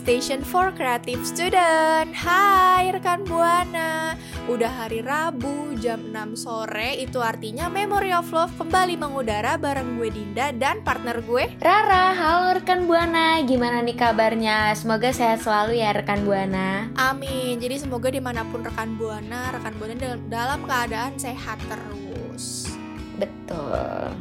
Station 0.00 0.40
for 0.40 0.72
Creative 0.72 1.20
Student. 1.28 2.16
Hai 2.16 2.88
rekan 2.88 3.20
Buana. 3.28 4.16
Udah 4.48 4.72
hari 4.72 5.04
Rabu 5.04 5.76
jam 5.76 6.08
6 6.08 6.40
sore, 6.40 6.96
itu 6.96 7.20
artinya 7.20 7.68
Memory 7.68 8.08
of 8.16 8.32
Love 8.32 8.56
kembali 8.56 8.96
mengudara 8.96 9.60
bareng 9.60 10.00
gue 10.00 10.08
Dinda 10.08 10.56
dan 10.56 10.80
partner 10.80 11.20
gue. 11.20 11.52
Rara, 11.60 12.16
halo 12.16 12.56
rekan 12.56 12.88
Buana, 12.88 13.44
gimana 13.44 13.84
nih 13.84 13.92
kabarnya? 13.92 14.72
Semoga 14.72 15.12
sehat 15.12 15.44
selalu 15.44 15.84
ya 15.84 15.92
rekan 15.92 16.24
Buana. 16.24 16.88
Amin. 16.96 17.60
Jadi 17.60 17.84
semoga 17.84 18.08
di 18.08 18.24
mana 18.24 18.40
pun 18.48 18.64
rekan 18.64 18.96
Buana, 18.96 19.52
rekan 19.52 19.76
Buana 19.76 20.16
dalam, 20.32 20.64
keadaan 20.64 21.20
sehat 21.20 21.60
terus. 21.68 22.72
Betul. 23.20 24.16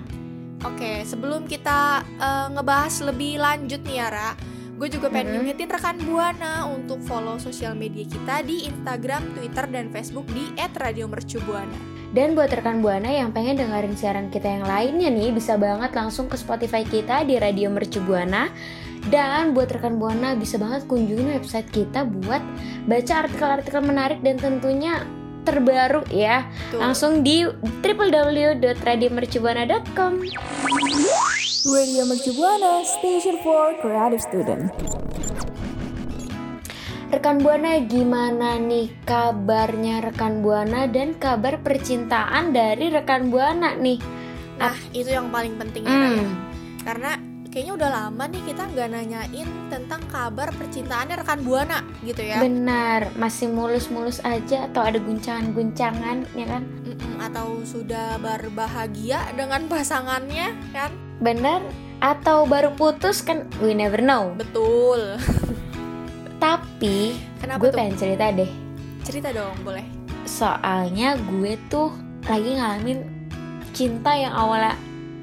Oke, 0.59 1.07
sebelum 1.07 1.47
kita 1.47 2.03
eh, 2.03 2.47
ngebahas 2.51 2.99
lebih 2.99 3.39
lanjut 3.39 3.79
nih 3.87 4.03
Yara, 4.03 4.58
gue 4.79 4.87
juga 4.87 5.11
pengen 5.11 5.27
Mhm. 5.27 5.35
ngingetin 5.43 5.69
rekan 5.69 5.97
Buana 6.07 6.63
untuk 6.71 7.03
follow 7.03 7.35
sosial 7.35 7.75
media 7.75 8.07
kita 8.07 8.47
di 8.47 8.71
Instagram, 8.71 9.35
Twitter, 9.35 9.67
dan 9.67 9.91
Facebook 9.91 10.23
di 10.31 10.55
@radiomercubuana. 10.55 11.99
Dan 12.09 12.33
buat 12.33 12.49
rekan 12.49 12.81
Buana 12.81 13.05
yang 13.11 13.29
pengen 13.35 13.59
dengerin 13.59 13.93
siaran 13.93 14.33
kita 14.33 14.49
yang 14.49 14.65
lainnya 14.65 15.13
nih, 15.13 15.29
bisa 15.29 15.61
banget 15.61 15.93
langsung 15.93 16.25
ke 16.25 16.33
Spotify 16.39 16.81
kita 16.87 17.21
di 17.27 17.37
Radio 17.37 17.69
Mercu 17.69 18.01
Buana. 18.01 18.49
Dan 19.11 19.53
buat 19.53 19.69
rekan 19.69 20.01
Buana 20.01 20.33
bisa 20.33 20.57
banget 20.57 20.89
kunjungin 20.89 21.37
website 21.37 21.69
kita 21.69 22.01
buat 22.07 22.41
baca 22.89 23.13
artikel-artikel 23.27 23.81
menarik 23.85 24.25
dan 24.25 24.41
tentunya 24.41 25.05
terbaru 25.45 26.01
ya. 26.11 26.49
Tuh. 26.73 26.81
Langsung 26.81 27.21
di 27.21 27.45
www.radiomercubuana.com. 27.83 30.13
Radio 31.67 32.07
Mercu 32.07 32.31
Buana, 32.39 32.87
Station 32.87 33.35
for 33.43 33.75
Creative 33.83 34.23
Student. 34.23 34.71
Rekan 37.11 37.43
Buana 37.43 37.83
gimana 37.83 38.55
nih 38.55 38.87
kabarnya 39.03 39.99
rekan 39.99 40.39
Buana 40.39 40.87
dan 40.87 41.19
kabar 41.19 41.59
percintaan 41.59 42.55
dari 42.55 42.87
rekan 42.87 43.27
Buana 43.27 43.75
nih? 43.75 43.99
Nah, 44.55 44.77
itu 44.95 45.11
yang 45.11 45.27
paling 45.33 45.59
penting 45.59 45.83
ya, 45.83 45.91
Ra, 45.91 46.07
ya. 46.07 46.23
Hmm, 46.23 46.31
Karena 46.85 47.11
kayaknya 47.51 47.73
udah 47.75 47.89
lama 47.91 48.23
nih 48.29 48.41
kita 48.45 48.63
nggak 48.69 48.87
nanyain 48.93 49.49
tentang 49.67 50.01
kabar 50.07 50.53
percintaannya 50.55 51.15
rekan 51.19 51.41
Buana 51.43 51.83
gitu 52.07 52.23
ya. 52.23 52.39
benar, 52.39 53.11
masih 53.19 53.51
mulus-mulus 53.51 54.23
aja 54.23 54.69
atau 54.71 54.85
ada 54.85 55.01
guncangan-guncangan 55.01 56.23
ya 56.39 56.45
kan? 56.45 56.63
Mm-mm, 56.87 57.19
atau 57.19 57.59
sudah 57.67 58.15
berbahagia 58.21 59.27
dengan 59.35 59.67
pasangannya 59.67 60.55
kan? 60.71 61.08
Benar? 61.19 61.61
Atau 61.99 62.47
baru 62.47 62.71
putus 62.73 63.19
kan 63.19 63.43
we 63.59 63.75
never 63.75 63.99
know. 63.99 64.31
Betul. 64.33 65.19
Tapi 66.39 67.19
Kenapa 67.43 67.59
gue 67.59 67.69
tuh? 67.69 67.77
pengen 67.77 67.95
cerita 67.95 68.25
deh. 68.31 68.51
Cerita 69.03 69.29
dong, 69.31 69.55
boleh. 69.61 69.83
Soalnya 70.23 71.19
gue 71.19 71.59
tuh 71.67 71.91
lagi 72.23 72.55
ngalamin 72.55 73.03
cinta 73.71 74.11
yang 74.11 74.31
awalnya 74.31 74.75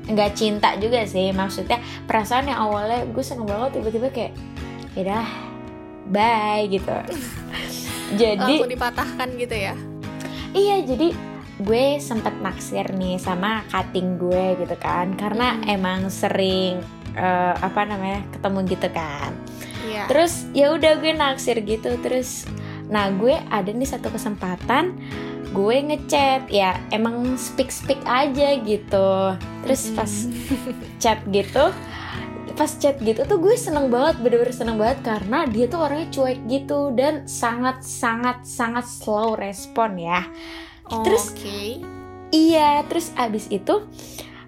nggak 0.06 0.38
cinta 0.38 0.78
juga 0.78 1.02
sih 1.02 1.34
maksudnya 1.34 1.82
perasaan 2.06 2.46
yang 2.46 2.62
awalnya 2.62 3.02
gue 3.10 3.24
seneng 3.26 3.42
banget 3.42 3.82
tiba-tiba 3.82 4.08
kayak 4.14 4.32
ya 4.94 5.02
dah 5.02 5.28
bye 6.06 6.62
gitu 6.70 6.94
jadi 8.22 8.38
Langsung 8.38 8.70
dipatahkan 8.70 9.28
gitu 9.34 9.56
ya. 9.58 9.74
iya 10.54 10.78
jadi 10.86 11.10
gue 11.56 11.96
sempat 11.96 12.36
naksir 12.36 12.92
nih 12.92 13.16
sama 13.16 13.64
cutting 13.68 14.20
gue 14.20 14.60
gitu 14.60 14.76
kan. 14.76 15.16
Karena 15.16 15.56
Hmm. 15.56 15.72
emang 15.72 16.00
sering 16.08 16.80
eh, 17.16 17.54
apa 17.56 17.88
namanya 17.88 18.20
ketemu 18.28 18.58
gitu 18.68 18.88
kan. 18.92 19.32
Iya. 19.86 20.10
terus 20.10 20.50
ya 20.50 20.74
udah 20.74 20.98
gue 20.98 21.14
naksir 21.14 21.62
gitu. 21.64 21.96
Terus 22.02 22.44
nah 22.86 23.08
gue 23.08 23.32
ada 23.48 23.70
nih 23.72 23.88
satu 23.88 24.12
kesempatan 24.12 25.00
gue 25.50 25.76
ngechat. 25.80 26.52
Ya 26.52 26.76
emang 26.92 27.40
speak 27.40 27.72
speak 27.72 28.04
aja 28.04 28.60
gitu. 28.60 29.32
Terus 29.64 29.88
Mm-mm. 29.88 29.96
pas 29.96 30.12
chat 31.00 31.20
gitu 31.28 31.72
pas 32.56 32.72
chat 32.72 32.96
gitu 33.04 33.20
tuh 33.28 33.36
gue 33.36 33.52
seneng 33.52 33.92
banget 33.92 34.16
bener-bener 34.20 34.52
seneng 34.52 34.76
banget. 34.76 35.00
Karena 35.00 35.44
dia 35.48 35.68
tuh 35.68 35.88
orangnya 35.88 36.08
cuek 36.12 36.40
gitu 36.48 36.92
dan 36.92 37.24
sangat 37.24 37.80
sangat 37.80 38.44
sangat 38.44 38.84
slow 38.84 39.36
respon 39.36 39.96
ya 39.96 40.24
Oh, 40.88 41.02
terus- 41.02 41.32
Oke. 41.32 41.82
Iya, 42.28 42.82
terus 42.86 43.14
abis 43.14 43.46
itu 43.48 43.86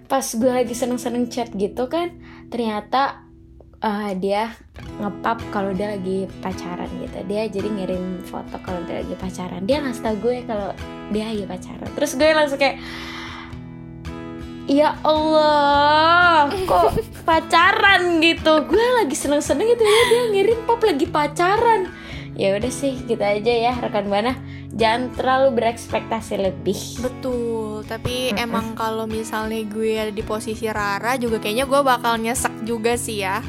pas 0.05 0.25
gue 0.25 0.49
lagi 0.49 0.73
seneng-seneng 0.73 1.27
chat 1.27 1.47
gitu 1.51 1.87
kan, 1.87 2.11
ternyata 2.47 3.23
eh, 3.79 4.11
dia 4.15 4.51
ngepap 4.99 5.39
kalau 5.49 5.71
dia 5.71 5.95
lagi 5.95 6.27
pacaran 6.39 6.91
gitu. 6.99 7.17
Dia 7.23 7.47
jadi 7.47 7.67
ngirim 7.67 8.19
foto 8.21 8.59
kalau 8.59 8.83
dia 8.83 8.99
lagi 8.99 9.15
pacaran. 9.15 9.63
Dia 9.63 9.79
ngasih 9.79 10.03
tau 10.03 10.15
gue 10.17 10.43
kalau 10.43 10.75
dia 11.09 11.25
lagi 11.25 11.47
pacaran. 11.47 11.87
Terus 11.95 12.11
gue 12.13 12.29
langsung 12.29 12.59
kayak 12.59 12.77
Ya 14.69 14.93
Allah, 15.01 16.45
kok 16.67 16.93
pacaran 17.27 18.21
gitu? 18.21 18.69
Gue 18.69 18.85
lagi 19.01 19.17
seneng-seneng 19.17 19.65
gitu 19.65 19.81
ya 19.81 20.01
dia 20.05 20.23
ngirim 20.29 20.59
pop 20.63 20.77
lagi 20.79 21.09
pacaran. 21.09 21.89
Ya 22.37 22.53
udah 22.53 22.69
sih, 22.69 22.93
gitu 23.01 23.17
aja 23.17 23.49
ya 23.49 23.73
rekan 23.75 24.05
buana. 24.05 24.37
Jangan 24.69 25.17
terlalu 25.17 25.49
berekspektasi 25.57 26.35
lebih. 26.37 27.01
Betul, 27.01 27.81
tapi 27.89 28.29
Mm-mm. 28.29 28.45
emang 28.45 28.65
kalau 28.77 29.09
misalnya 29.09 29.65
gue 29.65 29.97
ada 29.97 30.13
di 30.13 30.21
posisi 30.21 30.69
Rara 30.69 31.17
juga 31.17 31.41
kayaknya 31.41 31.65
gue 31.65 31.81
bakal 31.81 32.21
nyesek 32.21 32.53
juga 32.63 32.93
sih 32.93 33.25
ya. 33.25 33.41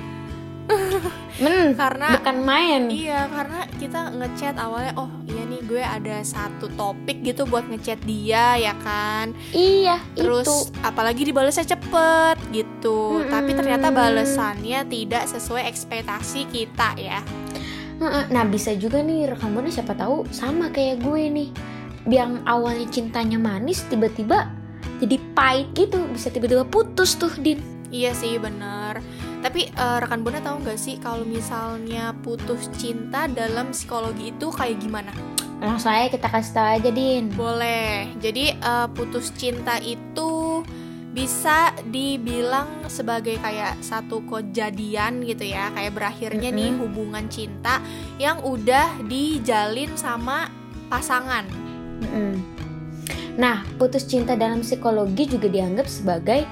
Men, 1.43 1.73
Karena 1.73 2.21
bukan 2.21 2.39
main. 2.45 2.83
Iya, 2.93 3.27
karena 3.33 3.65
kita 3.81 4.13
ngechat 4.13 4.55
awalnya, 4.61 4.93
oh 4.95 5.09
iya 5.25 5.43
nih 5.49 5.63
gue 5.65 5.81
ada 5.83 6.21
satu 6.21 6.69
topik 6.77 7.25
gitu 7.25 7.49
buat 7.49 7.65
ngechat 7.65 8.05
dia 8.05 8.61
ya 8.61 8.77
kan. 8.85 9.33
Iya, 9.51 9.99
Terus 10.15 10.47
itu. 10.47 10.57
apalagi 10.85 11.25
dibalasnya 11.25 11.65
cepet 11.65 12.37
gitu. 12.53 13.25
Mm-mm. 13.25 13.33
Tapi 13.33 13.51
ternyata 13.57 13.89
balasannya 13.89 14.85
tidak 14.87 15.25
sesuai 15.33 15.65
ekspektasi 15.67 16.45
kita 16.53 16.95
ya. 17.01 17.21
Nah, 18.01 18.45
bisa 18.49 18.73
juga 18.73 19.05
nih 19.05 19.29
rekam 19.29 19.53
buana 19.53 19.69
siapa 19.69 19.93
tahu 19.93 20.25
sama 20.33 20.73
kayak 20.73 21.05
gue 21.05 21.23
nih. 21.29 21.51
Yang 22.09 22.41
awalnya 22.49 22.87
cintanya 22.89 23.37
manis 23.37 23.85
tiba-tiba 23.93 24.49
jadi 25.01 25.17
pahit 25.37 25.69
gitu, 25.77 26.01
bisa 26.13 26.29
tiba-tiba 26.33 26.65
putus 26.69 27.17
tuh, 27.17 27.33
Din. 27.41 27.61
Iya 27.91 28.15
sih 28.15 28.39
bener 28.39 29.03
Tapi 29.43 29.67
eh, 29.67 29.99
rekan 29.99 30.23
Buana 30.23 30.39
tahu 30.39 30.63
nggak 30.63 30.79
sih 30.79 30.95
kalau 31.03 31.27
misalnya 31.27 32.15
putus 32.23 32.71
cinta 32.79 33.27
dalam 33.27 33.75
psikologi 33.75 34.31
itu 34.31 34.47
kayak 34.53 34.79
gimana? 34.79 35.11
Langsung 35.59 35.93
aja 35.93 36.09
kita 36.13 36.29
kasih 36.29 36.53
tahu 36.55 36.69
aja, 36.77 36.91
Din. 36.93 37.25
Boleh. 37.33 38.13
Jadi 38.21 38.53
eh, 38.53 38.87
putus 38.93 39.33
cinta 39.35 39.81
itu 39.81 40.61
bisa 41.11 41.75
dibilang 41.91 42.87
sebagai 42.87 43.35
kayak 43.43 43.83
satu 43.83 44.23
kejadian 44.31 45.27
gitu 45.27 45.51
ya, 45.51 45.75
kayak 45.75 45.99
berakhirnya 45.99 46.55
nih 46.55 46.71
Mm-mm. 46.71 46.83
hubungan 46.87 47.27
cinta 47.27 47.83
yang 48.23 48.39
udah 48.47 49.03
dijalin 49.11 49.91
sama 49.99 50.47
pasangan. 50.87 51.47
Mm-mm. 52.07 52.39
Nah, 53.39 53.67
putus 53.75 54.07
cinta 54.07 54.39
dalam 54.39 54.63
psikologi 54.63 55.27
juga 55.27 55.51
dianggap 55.51 55.87
sebagai 55.91 56.47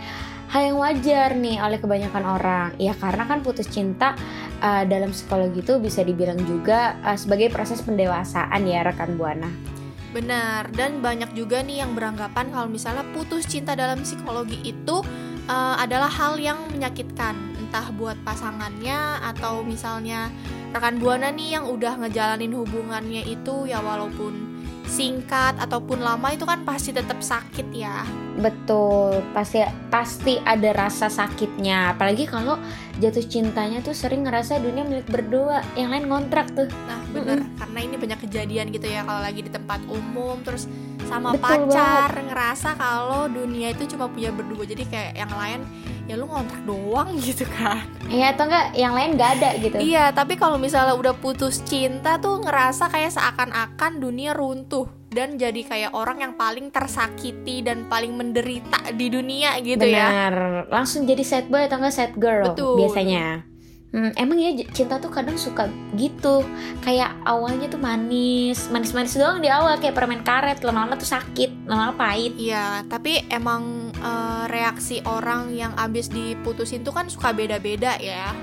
hal 0.48 0.72
yang 0.72 0.78
wajar 0.80 1.36
nih 1.36 1.60
oleh 1.60 1.78
kebanyakan 1.78 2.24
orang. 2.24 2.68
Ya 2.80 2.96
karena 2.96 3.28
kan 3.28 3.44
putus 3.44 3.68
cinta 3.68 4.16
uh, 4.64 4.82
dalam 4.88 5.12
psikologi 5.12 5.60
itu 5.60 5.76
bisa 5.78 6.02
dibilang 6.02 6.40
juga 6.48 6.96
uh, 7.04 7.14
sebagai 7.14 7.52
proses 7.52 7.84
pendewasaan 7.84 8.64
ya 8.64 8.82
rekan 8.82 9.14
buana. 9.14 9.77
Benar, 10.08 10.72
dan 10.72 11.04
banyak 11.04 11.36
juga 11.36 11.60
nih 11.60 11.84
yang 11.84 11.92
beranggapan 11.92 12.48
kalau 12.48 12.64
misalnya 12.64 13.04
putus 13.12 13.44
cinta 13.44 13.76
dalam 13.76 14.00
psikologi 14.00 14.56
itu 14.64 15.04
uh, 15.48 15.76
adalah 15.76 16.08
hal 16.08 16.40
yang 16.40 16.56
menyakitkan, 16.72 17.36
entah 17.60 17.92
buat 17.92 18.16
pasangannya 18.24 19.20
atau 19.20 19.60
misalnya 19.60 20.32
rekan 20.72 20.96
buana 20.96 21.28
nih 21.28 21.60
yang 21.60 21.64
udah 21.68 22.00
ngejalanin 22.00 22.56
hubungannya 22.56 23.24
itu 23.28 23.68
ya 23.68 23.84
walaupun 23.84 24.47
singkat 24.88 25.54
ataupun 25.60 26.00
lama 26.00 26.32
itu 26.32 26.48
kan 26.48 26.64
pasti 26.64 26.90
tetap 26.96 27.20
sakit 27.20 27.68
ya. 27.70 28.02
Betul, 28.40 29.20
pasti 29.36 29.60
pasti 29.92 30.40
ada 30.40 30.72
rasa 30.72 31.12
sakitnya. 31.12 31.94
Apalagi 31.94 32.24
kalau 32.24 32.56
jatuh 32.98 33.22
cintanya 33.22 33.84
tuh 33.84 33.92
sering 33.92 34.24
ngerasa 34.24 34.58
dunia 34.58 34.82
milik 34.82 35.06
berdua, 35.06 35.60
yang 35.76 35.92
lain 35.92 36.08
ngontrak 36.08 36.50
tuh. 36.56 36.66
Nah, 36.88 36.98
bener, 37.12 37.38
mm 37.38 37.44
-hmm. 37.44 37.58
karena 37.60 37.78
ini 37.84 37.94
banyak 38.00 38.20
kejadian 38.24 38.66
gitu 38.72 38.86
ya 38.88 39.04
kalau 39.04 39.20
lagi 39.20 39.40
di 39.44 39.52
tempat 39.52 39.84
umum 39.86 40.40
terus 40.42 40.66
sama 41.08 41.32
Betul 41.32 41.72
pacar 41.72 42.12
banget. 42.12 42.26
ngerasa 42.28 42.68
kalau 42.76 43.26
dunia 43.32 43.72
itu 43.72 43.96
cuma 43.96 44.06
punya 44.12 44.28
berdua. 44.28 44.62
Jadi 44.68 44.84
kayak 44.84 45.12
yang 45.16 45.32
lain 45.32 45.60
ya 46.04 46.14
lu 46.16 46.28
ngontrak 46.28 46.62
doang 46.68 47.16
gitu 47.26 47.48
kan. 47.48 47.88
Iya 48.08 48.36
atau 48.36 48.44
enggak 48.48 48.66
yang 48.76 48.92
lain 48.92 49.10
gak 49.16 49.30
ada 49.40 49.48
gitu. 49.60 49.76
Iya, 49.80 50.12
tapi 50.12 50.36
kalau 50.36 50.56
misalnya 50.60 50.96
udah 50.96 51.16
putus 51.16 51.64
cinta 51.64 52.20
tuh 52.20 52.44
ngerasa 52.44 52.88
kayak 52.92 53.12
seakan-akan 53.12 53.92
dunia 54.00 54.32
runtuh 54.36 54.88
dan 55.08 55.40
jadi 55.40 55.64
kayak 55.64 55.90
orang 55.96 56.20
yang 56.20 56.32
paling 56.36 56.68
tersakiti 56.68 57.64
dan 57.64 57.88
paling 57.88 58.12
menderita 58.12 58.92
di 58.92 59.08
dunia 59.08 59.56
gitu 59.64 59.80
Benar. 59.80 59.96
ya. 59.96 60.08
Benar, 60.08 60.34
langsung 60.68 61.08
jadi 61.08 61.24
sad 61.24 61.48
boy 61.48 61.64
atau 61.64 61.80
enggak 61.80 61.94
sad 61.96 62.12
girl 62.16 62.52
Betul. 62.52 62.76
biasanya. 62.84 63.44
Hmm, 63.88 64.12
emang 64.20 64.36
ya 64.36 64.52
cinta 64.76 65.00
tuh 65.00 65.08
kadang 65.08 65.40
suka 65.40 65.64
gitu. 65.96 66.44
Kayak 66.84 67.16
awalnya 67.24 67.72
tuh 67.72 67.80
manis 67.80 68.68
Manis-manis 68.68 69.16
doang 69.16 69.40
di 69.40 69.48
awal. 69.48 69.80
Kayak 69.80 69.96
permen 69.96 70.20
karet 70.20 70.60
Lama-lama 70.60 71.00
tuh 71.00 71.08
sakit 71.08 71.64
Lama-lama 71.64 71.96
pahit. 71.96 72.36
Iya, 72.36 72.84
tapi 72.84 73.24
emang 73.32 73.88
uh, 74.04 74.44
reaksi 74.52 75.00
orang 75.08 75.56
yang 75.56 75.72
abis 75.80 76.12
diputusin 76.12 76.84
tuh 76.84 76.92
kan 76.92 77.08
suka 77.08 77.32
beda-beda 77.32 77.96
ya. 77.96 78.36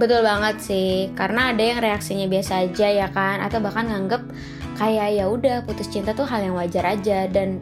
Betul 0.00 0.24
banget 0.24 0.56
sih 0.64 1.12
Karena 1.12 1.52
ada 1.52 1.60
yang 1.60 1.84
reaksinya 1.84 2.24
biasa 2.24 2.64
aja 2.64 2.88
ya 2.88 3.08
kan. 3.12 3.44
Atau 3.44 3.60
bahkan 3.60 3.92
nganggep 3.92 4.24
kayak 4.80 5.20
ya 5.20 5.28
udah 5.28 5.68
putus 5.68 5.92
cinta 5.92 6.16
tuh 6.16 6.24
hal 6.24 6.48
yang 6.48 6.56
wajar 6.56 6.88
aja. 6.88 7.28
Dan 7.28 7.60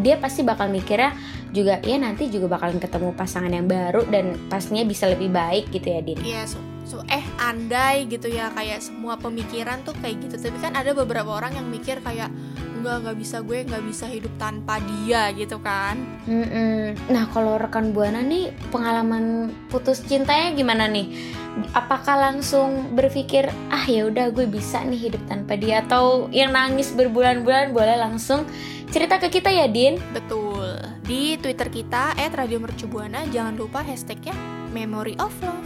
dia 0.00 0.16
pasti 0.16 0.40
bakal 0.40 0.72
mikirnya 0.72 1.12
juga 1.52 1.76
ya 1.84 2.00
nanti 2.00 2.32
juga 2.32 2.56
bakalan 2.56 2.80
ketemu 2.80 3.12
pasangan 3.12 3.52
yang 3.52 3.68
baru 3.68 4.08
dan 4.08 4.40
pastinya 4.48 4.88
bisa 4.88 5.04
lebih 5.12 5.28
baik 5.28 5.68
gitu 5.68 5.92
ya 5.92 6.00
Din. 6.00 6.18
Iya, 6.24 6.48
so, 6.48 6.58
so 6.88 6.96
eh 7.12 7.20
andai 7.36 8.08
gitu 8.08 8.32
ya 8.32 8.48
kayak 8.56 8.80
semua 8.80 9.20
pemikiran 9.20 9.84
tuh 9.84 9.92
kayak 10.00 10.24
gitu. 10.24 10.48
Tapi 10.48 10.58
kan 10.64 10.72
ada 10.72 10.96
beberapa 10.96 11.28
orang 11.28 11.60
yang 11.60 11.68
mikir 11.68 12.00
kayak 12.00 12.32
enggak 12.82 12.98
nggak 13.06 13.18
bisa 13.20 13.36
gue 13.46 13.58
nggak 13.62 13.84
bisa 13.86 14.10
hidup 14.10 14.32
tanpa 14.40 14.80
dia 14.82 15.30
gitu 15.36 15.60
kan. 15.60 16.00
Mm-mm. 16.26 16.98
Nah 17.12 17.30
kalau 17.30 17.54
rekan 17.60 17.94
buana 17.94 18.24
nih 18.24 18.50
pengalaman 18.74 19.54
putus 19.70 20.02
cintanya 20.02 20.50
gimana 20.56 20.88
nih? 20.88 21.38
Apakah 21.76 22.16
langsung 22.32 22.96
berpikir 22.96 23.46
ah 23.68 23.84
ya 23.84 24.08
udah 24.08 24.32
gue 24.32 24.48
bisa 24.48 24.82
nih 24.82 25.12
hidup 25.12 25.22
tanpa 25.28 25.54
dia 25.54 25.84
atau 25.84 26.32
yang 26.32 26.56
nangis 26.56 26.90
berbulan-bulan 26.96 27.76
boleh 27.76 28.00
langsung 28.00 28.48
cerita 28.92 29.16
ke 29.16 29.32
kita 29.32 29.48
ya 29.48 29.64
Din? 29.72 29.96
Betul. 30.12 30.76
Di 31.00 31.40
Twitter 31.40 31.72
kita 31.72 32.12
@radiomercubuana 32.12 33.24
jangan 33.32 33.56
lupa 33.56 33.80
hashtagnya 33.80 34.36
Memory 34.76 35.16
of 35.16 35.32
Love. 35.40 35.64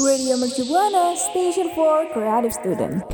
Radio 0.00 0.40
Mercubuana, 0.40 1.12
Station 1.20 1.68
for 1.76 2.08
Creative 2.16 2.52
Student. 2.52 3.04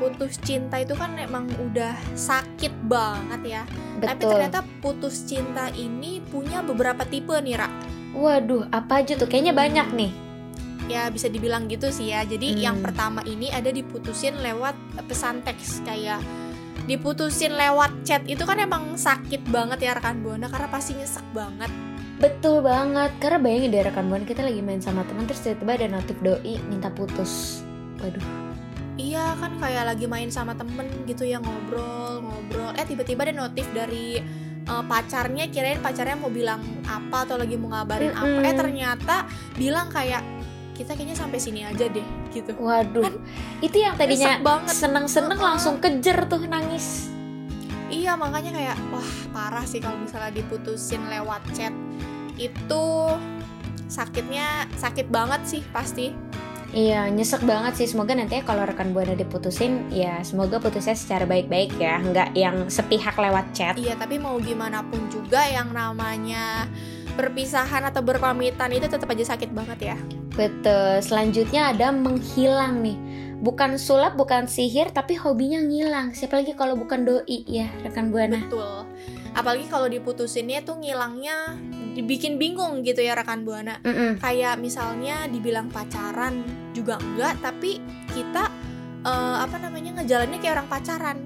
Putus 0.00 0.40
cinta 0.40 0.80
itu 0.80 0.96
kan 0.96 1.16
emang 1.20 1.52
udah 1.60 1.92
sakit 2.16 2.72
banget 2.88 3.40
ya. 3.44 3.62
Tapi 4.00 4.24
Betul. 4.24 4.30
ternyata 4.32 4.60
putus 4.80 5.28
cinta 5.28 5.68
ini 5.76 6.24
punya 6.24 6.64
beberapa 6.64 7.04
tipe 7.04 7.36
nih, 7.36 7.56
Ra. 7.60 7.68
Waduh, 8.16 8.72
apa 8.72 9.04
aja 9.04 9.12
tuh? 9.16 9.28
Kayaknya 9.28 9.52
banyak 9.52 9.88
nih. 9.92 10.12
Ya 10.88 11.12
bisa 11.12 11.28
dibilang 11.28 11.68
gitu 11.68 11.92
sih 11.92 12.16
ya. 12.16 12.24
Jadi 12.24 12.56
Hmm. 12.56 12.60
yang 12.64 12.76
pertama 12.80 13.20
ini 13.28 13.52
ada 13.52 13.68
diputusin 13.68 14.40
lewat 14.40 14.72
pesan 15.04 15.44
teks 15.44 15.84
kayak 15.84 16.20
diputusin 16.88 17.52
lewat 17.52 17.92
chat 18.02 18.24
itu 18.24 18.40
kan 18.48 18.56
emang 18.56 18.96
sakit 18.96 19.44
banget 19.52 19.84
ya 19.84 19.92
rekan 19.92 20.24
buana 20.24 20.48
karena 20.48 20.72
pasti 20.72 20.96
nyesek 20.96 21.22
banget. 21.36 21.68
Betul 22.18 22.64
banget. 22.64 23.12
Karena 23.20 23.38
bayangin 23.38 23.70
deh 23.70 23.84
rekan 23.84 24.08
buana 24.08 24.24
kita 24.24 24.40
lagi 24.42 24.64
main 24.64 24.80
sama 24.80 25.04
teman 25.04 25.28
terus 25.28 25.44
tiba-tiba 25.44 25.84
ada 25.84 25.86
notif 26.00 26.16
doi 26.24 26.56
minta 26.66 26.88
putus. 26.88 27.60
Waduh. 28.00 28.24
Iya 28.98 29.38
kan 29.38 29.60
kayak 29.62 29.94
lagi 29.94 30.10
main 30.10 30.32
sama 30.32 30.58
temen 30.58 30.88
gitu 31.06 31.22
ya 31.22 31.38
ngobrol 31.38 32.24
ngobrol. 32.24 32.72
Eh 32.74 32.88
tiba-tiba 32.88 33.28
ada 33.28 33.36
notif 33.36 33.68
dari 33.70 34.18
uh, 34.66 34.82
pacarnya 34.82 35.46
kirain 35.52 35.78
pacarnya 35.78 36.18
mau 36.18 36.32
bilang 36.32 36.64
apa 36.88 37.28
atau 37.28 37.38
lagi 37.38 37.54
mau 37.54 37.70
ngabarin 37.70 38.16
apa. 38.16 38.26
Mm-mm. 38.26 38.48
Eh 38.48 38.54
ternyata 38.56 39.16
bilang 39.54 39.86
kayak 39.92 40.24
kita 40.78 40.94
kayaknya 40.94 41.18
sampai 41.18 41.38
sini 41.42 41.66
aja 41.66 41.90
deh 41.90 42.06
gitu. 42.30 42.54
Waduh. 42.54 43.18
Itu 43.58 43.82
yang 43.82 43.98
tadinya 43.98 44.38
seneng-seneng 44.70 45.34
Heeh. 45.34 45.48
langsung 45.50 45.82
kejer 45.82 46.30
tuh 46.30 46.46
nangis. 46.46 47.10
Iya 47.90 48.14
makanya 48.14 48.54
kayak 48.54 48.76
wah 48.94 49.10
parah 49.34 49.66
sih 49.66 49.82
kalau 49.82 49.98
misalnya 49.98 50.30
diputusin 50.30 51.02
lewat 51.10 51.42
chat 51.50 51.74
itu 52.38 52.86
sakitnya 53.90 54.70
sakit 54.78 55.10
banget 55.10 55.42
sih 55.42 55.62
pasti. 55.74 56.14
Iya, 56.68 57.08
nyesek 57.08 57.48
banget 57.48 57.80
sih. 57.80 57.88
Semoga 57.88 58.12
nantinya 58.12 58.44
kalau 58.44 58.68
rekan 58.68 58.92
buana 58.92 59.16
diputusin, 59.16 59.88
ya 59.88 60.20
semoga 60.20 60.60
putusnya 60.60 60.92
secara 60.92 61.24
baik-baik 61.24 61.72
ya, 61.80 61.96
nggak 61.96 62.36
yang 62.36 62.68
sepihak 62.68 63.16
lewat 63.16 63.56
chat. 63.56 63.72
Iya 63.80 63.96
tapi 63.96 64.20
mau 64.20 64.36
gimana 64.36 64.84
pun 64.84 65.00
juga 65.08 65.48
yang 65.48 65.72
namanya 65.72 66.68
perpisahan 67.16 67.88
atau 67.88 68.04
berpamitan 68.04 68.68
itu 68.68 68.84
tetap 68.84 69.08
aja 69.08 69.32
sakit 69.32 69.48
banget 69.56 69.96
ya. 69.96 69.98
Betul. 70.38 71.02
Selanjutnya 71.02 71.74
ada 71.74 71.90
menghilang 71.90 72.78
nih. 72.86 72.94
Bukan 73.38 73.78
sulap, 73.78 74.14
bukan 74.14 74.46
sihir, 74.46 74.90
tapi 74.94 75.18
hobinya 75.18 75.58
ngilang. 75.62 76.14
Siapa 76.14 76.42
lagi 76.42 76.54
kalau 76.54 76.78
bukan 76.78 77.06
doi 77.06 77.42
ya, 77.46 77.66
rekan 77.82 78.14
buana. 78.14 78.42
Betul. 78.46 78.86
Apalagi 79.34 79.66
kalau 79.70 79.86
diputusinnya 79.86 80.62
tuh 80.66 80.82
ngilangnya 80.82 81.54
dibikin 81.94 82.38
bingung 82.38 82.82
gitu 82.82 83.02
ya 83.02 83.14
rekan 83.14 83.46
buana. 83.46 83.78
Mm-mm. 83.82 84.18
Kayak 84.18 84.58
misalnya 84.58 85.30
dibilang 85.30 85.70
pacaran 85.70 86.42
juga 86.74 86.98
enggak, 86.98 87.38
tapi 87.38 87.78
kita 88.10 88.50
eh, 89.06 89.36
apa 89.42 89.56
namanya 89.62 90.02
ngejalannya 90.02 90.38
kayak 90.42 90.54
orang 90.58 90.70
pacaran. 90.70 91.18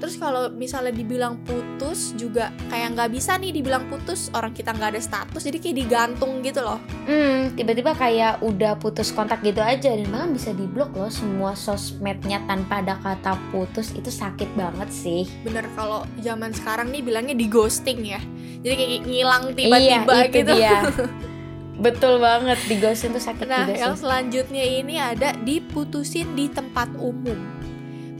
Terus 0.00 0.16
kalau 0.16 0.48
misalnya 0.48 0.96
dibilang 0.96 1.44
putus 1.44 2.16
juga 2.16 2.48
kayak 2.72 2.96
nggak 2.96 3.10
bisa 3.12 3.36
nih 3.36 3.52
dibilang 3.52 3.84
putus 3.92 4.32
orang 4.32 4.56
kita 4.56 4.72
nggak 4.72 4.96
ada 4.96 5.02
status 5.02 5.44
jadi 5.44 5.58
kayak 5.60 5.76
digantung 5.76 6.40
gitu 6.40 6.64
loh. 6.64 6.80
Hmm, 7.04 7.52
tiba-tiba 7.52 7.92
kayak 7.92 8.40
udah 8.40 8.80
putus 8.80 9.12
kontak 9.12 9.44
gitu 9.44 9.60
aja 9.60 9.92
dan 9.92 10.08
bahkan 10.08 10.32
bisa 10.32 10.50
diblok 10.56 10.96
loh 10.96 11.12
semua 11.12 11.52
sosmednya 11.52 12.40
tanpa 12.48 12.80
ada 12.80 12.96
kata 13.04 13.36
putus 13.52 13.92
itu 13.92 14.08
sakit 14.08 14.56
banget 14.56 14.88
sih. 14.88 15.28
Bener 15.44 15.68
kalau 15.76 16.08
zaman 16.24 16.56
sekarang 16.56 16.88
nih 16.88 17.04
bilangnya 17.04 17.36
di 17.36 17.44
ghosting 17.44 18.00
ya. 18.00 18.20
Jadi 18.64 18.74
kayak 18.76 18.92
ngilang 19.04 19.44
tiba-tiba 19.52 20.12
iya, 20.16 20.24
itu 20.24 20.38
gitu. 20.40 20.52
dia. 20.56 20.80
Betul 21.84 22.20
banget 22.20 22.60
di 22.68 22.76
ghosting 22.76 23.16
tuh 23.16 23.24
sakit 23.24 23.48
Nah, 23.48 23.64
juga 23.64 23.72
yang 23.76 23.94
sih. 23.96 24.04
selanjutnya 24.04 24.64
ini 24.64 25.00
ada 25.00 25.32
diputusin 25.44 26.36
di 26.36 26.48
tempat 26.52 26.92
umum. 27.00 27.36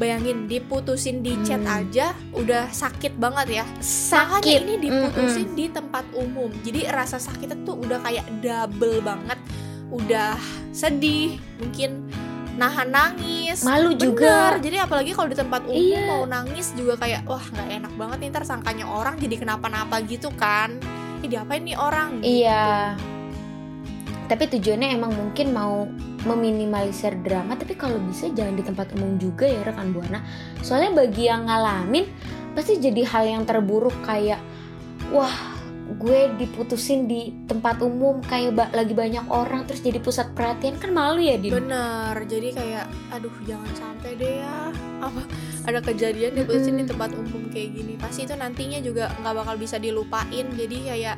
Bayangin 0.01 0.49
diputusin 0.49 1.21
di 1.21 1.37
chat 1.45 1.61
Hmm. 1.61 1.77
aja 1.77 2.17
udah 2.33 2.73
sakit 2.73 3.15
banget 3.15 3.61
ya. 3.61 3.65
Makanya 3.69 3.85
Sakit. 3.85 4.59
ini 4.65 4.75
diputusin 4.81 5.49
di 5.53 5.69
tempat 5.69 6.09
umum. 6.11 6.49
Jadi 6.65 6.89
rasa 6.89 7.21
sakitnya 7.21 7.61
tuh 7.63 7.77
udah 7.77 8.01
kayak 8.01 8.25
double 8.41 9.05
banget. 9.05 9.37
Udah 9.93 10.41
sedih, 10.71 11.37
mungkin 11.59 12.09
nahan 12.57 12.89
nangis. 12.89 13.61
Malu 13.61 13.93
Bener, 13.93 14.01
juga. 14.01 14.37
jadi 14.57 14.77
apalagi 14.83 15.13
kalau 15.13 15.29
di 15.29 15.37
tempat 15.37 15.63
umum 15.65 15.77
Iya. 15.77 16.05
mau 16.09 16.25
nangis 16.25 16.73
juga 16.73 16.97
kayak 16.97 17.25
wah 17.25 17.41
nggak 17.43 17.69
enak 17.71 17.93
banget 17.95 18.17
nih 18.19 18.29
ntar 18.31 18.45
sangkanya 18.45 18.87
orang 18.87 19.15
jadi 19.17 19.37
kenapa-napa 19.37 20.01
gitu 20.03 20.33
kan. 20.33 20.81
Ih 21.21 21.29
diapain 21.29 21.61
nih 21.61 21.77
orang? 21.77 22.25
Iya. 22.25 22.97
Tapi 24.31 24.47
tujuannya 24.47 24.95
emang 24.95 25.11
mungkin 25.11 25.51
mau 25.51 25.91
meminimalisir 26.23 27.19
drama, 27.27 27.59
tapi 27.59 27.75
kalau 27.75 27.99
bisa 28.07 28.31
jangan 28.31 28.55
di 28.55 28.63
tempat 28.63 28.95
umum 28.95 29.19
juga 29.19 29.51
ya 29.51 29.67
rekan 29.67 29.91
buana. 29.91 30.23
Soalnya 30.63 30.95
bagi 31.03 31.27
yang 31.27 31.51
ngalamin 31.51 32.07
pasti 32.55 32.79
jadi 32.79 33.03
hal 33.11 33.25
yang 33.27 33.43
terburuk 33.43 33.95
kayak 34.07 34.39
wah 35.11 35.35
gue 35.91 36.31
diputusin 36.39 37.11
di 37.11 37.35
tempat 37.51 37.83
umum 37.83 38.23
kayak 38.23 38.55
ba- 38.55 38.71
lagi 38.71 38.95
banyak 38.95 39.27
orang 39.27 39.67
terus 39.67 39.83
jadi 39.83 39.99
pusat 39.99 40.31
perhatian 40.39 40.79
kan 40.79 40.95
malu 40.95 41.19
ya 41.19 41.35
Din? 41.35 41.51
Bener, 41.51 42.15
jadi 42.31 42.55
kayak 42.55 42.85
aduh 43.11 43.35
jangan 43.43 43.73
sampai 43.75 44.15
deh 44.15 44.39
ya. 44.39 44.71
Apa 45.03 45.27
ada 45.67 45.81
kejadian 45.83 46.39
diputusin 46.39 46.79
di 46.79 46.87
Mm-mm. 46.87 46.93
tempat 46.95 47.11
umum 47.19 47.43
kayak 47.51 47.75
gini 47.75 47.95
pasti 47.99 48.25
itu 48.25 48.35
nantinya 48.39 48.79
juga 48.81 49.13
nggak 49.21 49.35
bakal 49.45 49.55
bisa 49.61 49.77
dilupain 49.77 50.47
jadi 50.57 50.77
kayak 50.95 51.17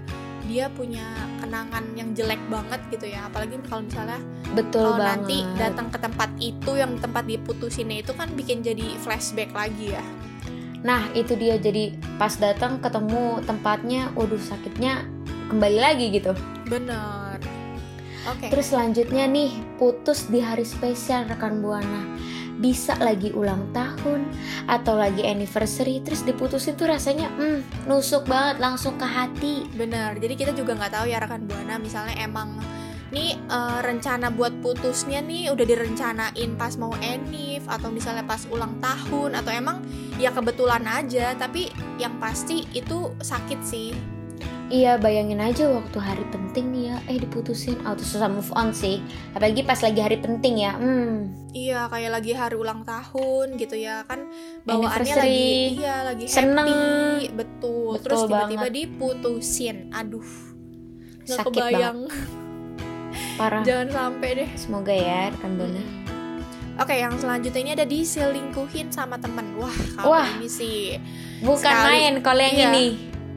dia 0.49 0.67
punya 0.73 1.05
kenangan 1.39 1.85
yang 1.95 2.15
jelek 2.17 2.41
banget 2.51 2.81
gitu 2.91 3.07
ya. 3.11 3.27
Apalagi 3.29 3.59
kalau 3.67 3.83
misalnya 3.87 4.19
betul 4.53 4.87
kalau 4.87 4.99
banget. 4.99 5.09
nanti 5.09 5.39
datang 5.59 5.87
ke 5.91 5.99
tempat 5.99 6.31
itu 6.41 6.71
yang 6.79 6.93
tempat 6.99 7.25
diputusinnya 7.27 8.03
itu 8.03 8.13
kan 8.15 8.29
bikin 8.35 8.63
jadi 8.63 8.97
flashback 9.03 9.51
lagi 9.55 9.95
ya. 9.95 10.05
Nah 10.83 11.07
itu 11.15 11.39
dia. 11.39 11.57
Jadi 11.59 11.95
pas 12.19 12.35
datang 12.35 12.83
ketemu 12.83 13.43
tempatnya 13.47 14.11
waduh 14.19 14.41
sakitnya 14.41 15.07
kembali 15.51 15.79
lagi 15.79 16.07
gitu. 16.11 16.33
Bener. 16.67 17.39
Oke. 18.23 18.55
Terus 18.55 18.71
selanjutnya 18.71 19.27
nih, 19.27 19.51
putus 19.83 20.31
di 20.31 20.39
hari 20.39 20.63
spesial 20.63 21.27
rekan 21.27 21.59
Buana. 21.59 22.07
Bisa 22.61 22.99
lagi 23.01 23.33
ulang 23.33 23.71
tahun 23.73 24.29
atau 24.69 24.99
lagi 24.99 25.25
anniversary 25.25 26.03
terus 26.05 26.27
diputusin 26.27 26.77
tuh 26.77 26.91
rasanya 26.91 27.31
hmm, 27.33 27.89
nusuk 27.89 28.29
banget 28.29 28.61
langsung 28.61 28.99
ke 29.01 29.07
hati. 29.07 29.65
bener 29.73 30.19
jadi 30.21 30.35
kita 30.35 30.53
juga 30.53 30.77
nggak 30.77 30.93
tahu 30.93 31.07
ya 31.09 31.19
rekan 31.19 31.49
buana 31.49 31.81
misalnya 31.81 32.15
emang 32.21 32.61
nih 33.13 33.37
eh, 33.37 33.79
rencana 33.85 34.33
buat 34.33 34.57
putusnya 34.65 35.21
nih 35.21 35.53
udah 35.53 35.67
direncanain 35.69 36.51
pas 36.57 36.75
mau 36.81 36.97
enif 37.05 37.69
atau 37.69 37.93
misalnya 37.93 38.25
pas 38.25 38.41
ulang 38.49 38.81
tahun 38.81 39.37
atau 39.37 39.53
emang 39.53 39.85
ya 40.17 40.33
kebetulan 40.33 40.83
aja 40.89 41.37
tapi 41.37 41.69
yang 42.01 42.17
pasti 42.17 42.65
itu 42.73 43.13
sakit 43.21 43.61
sih 43.61 43.93
Iya, 44.73 44.97
bayangin 44.97 45.37
aja 45.37 45.69
waktu 45.69 45.99
hari 46.01 46.25
penting 46.27 46.73
nih 46.73 46.85
ya, 46.89 46.97
eh 47.07 47.21
diputusin 47.21 47.77
atau 47.83 48.01
susah 48.01 48.25
move 48.27 48.49
on 48.53 48.73
sih. 48.73 49.05
Apalagi 49.31 49.61
pas 49.61 49.77
lagi 49.79 50.01
hari 50.01 50.17
penting 50.17 50.55
ya. 50.59 50.73
Hmm, 50.73 51.29
Iya, 51.53 51.85
kayak 51.87 52.11
lagi 52.11 52.33
hari 52.33 52.57
ulang 52.57 52.81
tahun 52.81 53.61
gitu 53.61 53.77
ya 53.77 54.09
kan 54.09 54.25
bawaannya 54.65 55.13
lagi 55.15 55.77
iya 55.77 55.97
lagi 56.03 56.25
Seneng. 56.25 56.65
happy, 56.65 57.29
betul. 57.31 57.93
Betul 57.93 58.05
Terus 58.09 58.21
tiba-tiba 58.25 58.57
banget. 58.59 58.73
diputusin. 58.73 59.77
Aduh. 59.93 60.25
Sakit 61.23 61.53
kebayang. 61.53 62.09
parah. 63.39 63.61
Jangan 63.61 63.89
sampai 63.93 64.29
deh. 64.35 64.49
Semoga 64.57 64.91
ya 64.91 65.29
rekan 65.29 65.53
Buana. 65.55 65.85
Oke, 66.81 66.97
yang 66.97 67.13
selanjutnya 67.15 67.61
ini 67.61 67.73
ada 67.77 67.85
diselingkuhin 67.85 68.89
sama 68.89 69.21
temen. 69.21 69.53
Wah, 69.55 69.77
kalau 69.93 70.17
Wah. 70.17 70.29
ini 70.33 70.49
sih 70.49 70.97
Bukan 71.39 71.61
Sekali. 71.61 71.85
main 71.85 72.13
kalau 72.25 72.41
yang 72.41 72.57
Iya. 72.57 72.69
ini. 72.73 72.87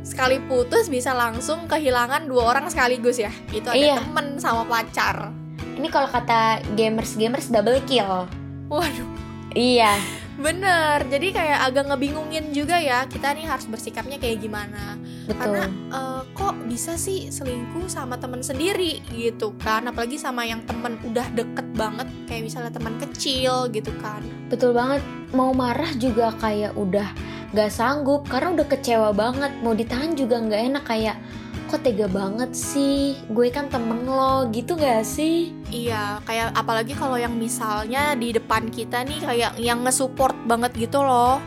Sekali 0.05 0.37
putus 0.39 0.85
bisa 0.85 1.11
langsung 1.11 1.65
kehilangan 1.65 2.29
dua 2.29 2.53
orang 2.53 2.69
sekaligus 2.69 3.17
ya. 3.17 3.33
Itu 3.49 3.67
ada 3.67 3.75
Iya. 3.75 3.97
temen 3.97 4.37
sama 4.37 4.61
pacar. 4.63 5.33
Ini 5.75 5.89
kalau 5.89 6.07
kata 6.07 6.61
gamers-gamers 6.71 7.49
double 7.49 7.81
kill. 7.83 8.29
Waduh, 8.69 9.09
Iya, 9.51 9.95
bener. 10.35 11.03
Jadi 11.05 11.31
kayak 11.31 11.59
agak 11.65 11.87
ngebingungin 11.87 12.51
juga 12.51 12.75
ya. 12.75 13.03
Kita 13.05 13.31
nih 13.31 13.43
harus 13.43 13.65
bersikapnya 13.65 14.15
kayak 14.15 14.39
gimana. 14.39 14.95
betul. 15.25 15.41
karena 15.41 15.65
eh, 15.89 16.21
kok 16.37 16.53
bisa 16.69 16.93
sih 16.95 17.33
selingkuh 17.33 17.89
sama 17.89 18.13
temen 18.13 18.45
sendiri 18.45 19.01
gitu 19.09 19.57
kan 19.57 19.81
apalagi 19.81 20.21
sama 20.21 20.45
yang 20.45 20.61
temen 20.63 21.01
udah 21.01 21.25
deket 21.33 21.65
banget 21.73 22.05
kayak 22.29 22.45
misalnya 22.45 22.69
teman 22.69 22.93
kecil 23.01 23.65
gitu 23.73 23.89
kan 23.97 24.21
Betul 24.45 24.77
banget, 24.77 25.01
mau 25.33 25.49
marah 25.49 25.89
juga 25.97 26.29
kayak 26.37 26.77
udah 26.77 27.09
gak 27.55 27.71
sanggup 27.71 28.27
karena 28.27 28.51
udah 28.53 28.67
kecewa 28.67 29.09
banget. 29.11 29.55
Mau 29.61 29.71
ditahan 29.71 30.11
juga 30.11 30.37
gak 30.37 30.61
enak 30.67 30.83
kayak 30.83 31.17
kok 31.65 31.81
tega 31.81 32.05
banget 32.05 32.53
sih, 32.53 33.17
gue 33.27 33.49
kan 33.49 33.65
temen 33.65 34.05
lo 34.05 34.45
gitu 34.49 34.75
gak 34.75 35.01
sih? 35.01 35.49
iya 35.67 36.21
kayak 36.21 36.53
apalagi 36.53 36.93
kalau 36.93 37.15
yang 37.15 37.33
misalnya 37.33 38.13
di 38.13 38.29
depan 38.29 38.69
kita 38.69 39.01
nih 39.01 39.17
kayak 39.19 39.51
yang 39.57 39.81
nge-support 39.81 40.37
banget 40.45 40.71
gitu 40.77 41.01
loh 41.01 41.41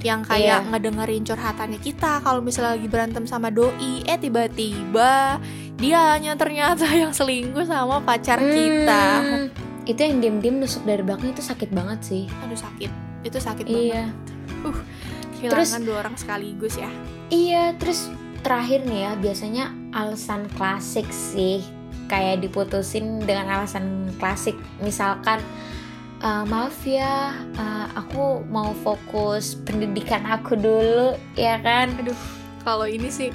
yang 0.00 0.22
kayak 0.22 0.62
Iya. 0.62 0.70
ngedengerin 0.70 1.26
curhatannya 1.26 1.78
kita 1.78 2.22
kalau 2.22 2.38
misalnya 2.38 2.72
lagi 2.72 2.86
berantem 2.86 3.26
sama 3.26 3.50
doi 3.50 4.06
eh 4.06 4.14
tiba-tiba 4.14 5.42
dianya 5.74 6.32
ternyata 6.34 6.86
yang 7.02 7.10
selingkuh 7.10 7.66
sama 7.66 7.98
pacar 8.00 8.38
kita 8.38 9.02
Hmm, 9.18 9.46
itu 9.82 9.98
yang 9.98 10.22
diem-diem 10.22 10.56
nusuk 10.56 10.86
dari 10.86 11.02
belakang 11.02 11.32
itu 11.32 11.42
sakit 11.42 11.68
banget 11.68 11.98
sih. 12.00 12.24
aduh 12.40 12.56
sakit 12.56 12.90
itu 13.24 13.36
sakit 13.36 13.66
banget 13.66 13.82
Iya, 13.82 14.04
kehilangan 15.52 15.82
dua 15.86 15.96
orang 16.02 16.16
sekaligus 16.16 16.74
ya 16.78 16.90
iya. 17.30 17.74
Terus 17.78 18.10
terakhir 18.46 18.86
nih 18.86 19.10
ya, 19.10 19.12
biasanya 19.18 19.64
alasan 19.90 20.46
klasik 20.54 21.06
sih 21.10 21.66
kayak 22.06 22.46
diputusin 22.46 23.18
dengan 23.26 23.50
alasan 23.58 24.14
klasik. 24.22 24.54
Misalkan 24.78 25.42
"Eh, 26.22 26.44
maaf 26.46 26.78
ya, 26.86 27.34
eh, 27.58 27.86
aku 27.98 28.46
mau 28.46 28.70
fokus 28.86 29.58
pendidikan 29.66 30.22
aku 30.24 30.54
dulu, 30.56 31.18
ya 31.34 31.58
kan? 31.60 31.92
kalau 32.66 32.82
ini 32.82 33.06
sih 33.06 33.30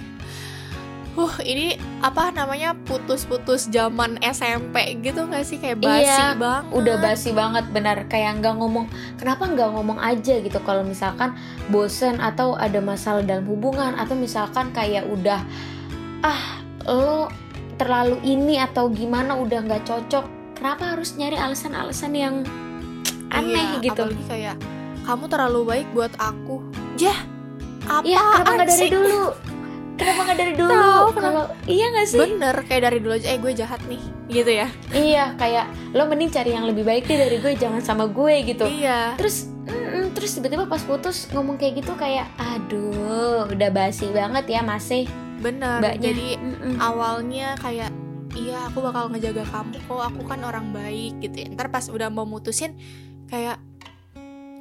uh 1.12 1.36
ini 1.44 1.75
apa 2.00 2.32
namanya 2.32 2.72
putus-putus 2.88 3.68
zaman 3.68 4.15
SMP 4.22 4.96
gitu 5.00 5.27
nggak 5.27 5.44
sih? 5.44 5.60
Kayak 5.60 5.84
basi 5.84 6.08
Iya, 6.08 6.39
banget. 6.39 6.72
udah 6.72 6.96
basi 6.98 7.30
banget 7.32 7.65
benar. 7.70 7.98
Kayak 8.08 8.39
nggak 8.39 8.56
ngomong 8.56 8.86
kenapa 9.15 9.44
nggak 9.46 9.70
ngomong 9.75 10.00
aja 10.00 10.39
gitu? 10.39 10.60
Kalau 10.62 10.82
misalkan 10.82 11.36
bosen 11.68 12.18
atau 12.18 12.56
ada 12.56 12.80
masalah 12.80 13.22
dalam 13.22 13.44
hubungan 13.44 13.96
atau 13.96 14.15
misalkan 14.15 14.72
kayak 14.72 15.03
udah 15.06 15.44
ah 16.22 16.41
lo 16.88 17.27
terlalu 17.75 18.18
ini 18.24 18.58
atau 18.58 18.88
gimana 18.88 19.34
udah 19.34 19.65
nggak 19.65 19.84
cocok 19.84 20.25
kenapa 20.53 20.94
harus 20.94 21.18
nyari 21.18 21.34
alasan-alasan 21.34 22.13
yang 22.13 22.36
aneh 23.30 23.82
Iya, 23.82 23.84
gitu? 23.84 24.03
apalagi 24.06 24.25
kayak 24.30 24.56
kamu 25.01 25.24
terlalu 25.27 25.60
baik 25.65 25.88
buat 25.91 26.13
aku. 26.15 26.62
Jah 26.96 27.20
apa 27.82 28.06
Iya 28.06 28.22
kenapa 28.22 28.51
nggak 28.53 28.70
dari 28.70 28.89
dulu 28.94 29.22
kenapa 30.01 30.22
nggak 30.25 30.39
dari 30.41 30.53
dulu? 30.58 30.91
Kalau 31.13 31.43
iya 31.70 31.86
nggak 31.93 32.08
sih? 32.10 32.20
Bener 32.20 32.55
kayak 32.65 32.81
dari 32.89 32.98
dulu 32.98 33.13
aja 33.13 33.27
eh 33.29 33.38
gue 33.38 33.53
jahat 33.53 33.81
nih 33.86 34.01
gitu 34.31 34.51
ya? 34.51 34.67
Iya 34.89 35.24
kayak 35.38 35.65
lo 35.93 36.10
mending 36.10 36.34
cari 36.34 36.51
yang 36.58 36.65
lebih 36.65 36.81
baik 36.81 37.05
deh 37.05 37.17
dari 37.22 37.38
gue 37.38 37.53
jangan 37.53 37.81
sama 37.86 38.10
gue 38.10 38.34
gitu. 38.43 38.65
Iya. 38.65 39.15
Terus 39.22 39.46
mm, 39.70 40.17
terus 40.17 40.31
tiba-tiba 40.36 40.65
pas 40.65 40.81
putus 40.81 41.29
ngomong 41.29 41.62
kayak 41.62 41.86
gitu 41.86 41.93
kayak 41.96 42.25
aduh 42.41 43.46
udah 43.46 43.70
basi 43.70 44.10
banget 44.10 44.50
ya 44.50 44.65
masih 44.65 45.05
bener 45.41 45.81
mbaknya. 45.81 46.13
jadi 46.13 46.27
Mm-mm. 46.38 46.75
awalnya 46.77 47.58
kayak 47.58 47.89
iya 48.38 48.70
aku 48.70 48.86
bakal 48.86 49.10
ngejaga 49.10 49.41
kamu 49.50 49.74
kok 49.89 50.01
aku 50.13 50.22
kan 50.25 50.39
orang 50.41 50.74
baik 50.74 51.17
gitu 51.22 51.46
ya. 51.46 51.48
Ntar 51.53 51.70
pas 51.70 51.86
udah 51.89 52.10
mau 52.10 52.25
mutusin 52.25 52.77
kayak 53.29 53.58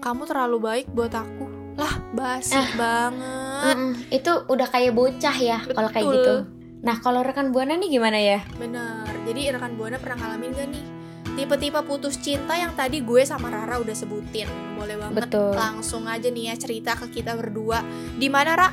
kamu 0.01 0.25
terlalu 0.25 0.59
baik 0.59 0.87
buat 0.97 1.13
aku 1.13 1.60
lah 1.81 1.95
basi 2.13 2.53
Ah. 2.53 2.69
banget 2.77 3.77
Mm-mm. 3.81 3.93
itu 4.13 4.33
udah 4.47 4.69
kayak 4.69 4.93
bocah 4.93 5.33
ya 5.35 5.59
kalau 5.65 5.89
kayak 5.89 6.07
gitu 6.13 6.35
nah 6.81 6.97
kalau 6.97 7.21
rekan 7.21 7.53
buana 7.53 7.77
nih 7.77 7.89
gimana 7.91 8.21
ya 8.21 8.45
bener 8.57 9.09
jadi 9.25 9.57
rekan 9.57 9.81
buana 9.81 9.97
pernah 9.97 10.17
ngalamin 10.21 10.53
gak 10.53 10.69
nih 10.69 10.85
tipe-tipe 11.31 11.81
putus 11.85 12.21
cinta 12.21 12.53
yang 12.53 12.73
tadi 12.73 13.01
gue 13.01 13.23
sama 13.23 13.49
Rara 13.49 13.81
udah 13.81 13.93
sebutin 13.93 14.49
boleh 14.77 14.97
banget 14.97 15.25
Betul. 15.25 15.53
langsung 15.57 16.05
aja 16.05 16.29
nih 16.29 16.53
ya 16.53 16.55
cerita 16.57 16.97
ke 16.97 17.09
kita 17.11 17.33
berdua 17.33 17.81
di 18.17 18.29
mana 18.29 18.53
Ra 18.53 18.69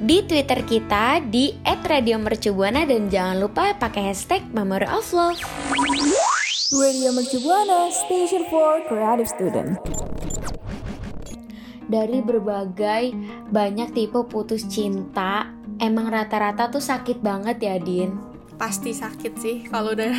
di 0.00 0.24
Twitter 0.24 0.64
kita 0.64 1.20
di 1.20 1.52
@radiomercubuana 1.60 2.88
dan 2.88 3.12
jangan 3.12 3.36
lupa 3.36 3.76
pakai 3.76 4.08
hashtag 4.08 4.40
Memory 4.48 4.88
of 4.88 5.04
Love. 5.12 5.36
Radio 6.72 7.12
Mercubuana, 7.12 7.92
Station 7.92 8.48
for 8.48 8.80
Creative 8.88 9.28
Student. 9.28 9.76
Dari 11.90 12.22
berbagai 12.22 13.10
banyak 13.50 13.90
tipe 13.90 14.22
putus 14.30 14.70
cinta, 14.70 15.50
emang 15.82 16.06
rata-rata 16.06 16.70
tuh 16.70 16.78
sakit 16.78 17.18
banget 17.18 17.58
ya, 17.58 17.76
Din. 17.82 18.30
pasti 18.54 18.92
sakit 18.92 19.32
sih 19.40 19.56
kalau 19.72 19.96
udah 19.96 20.12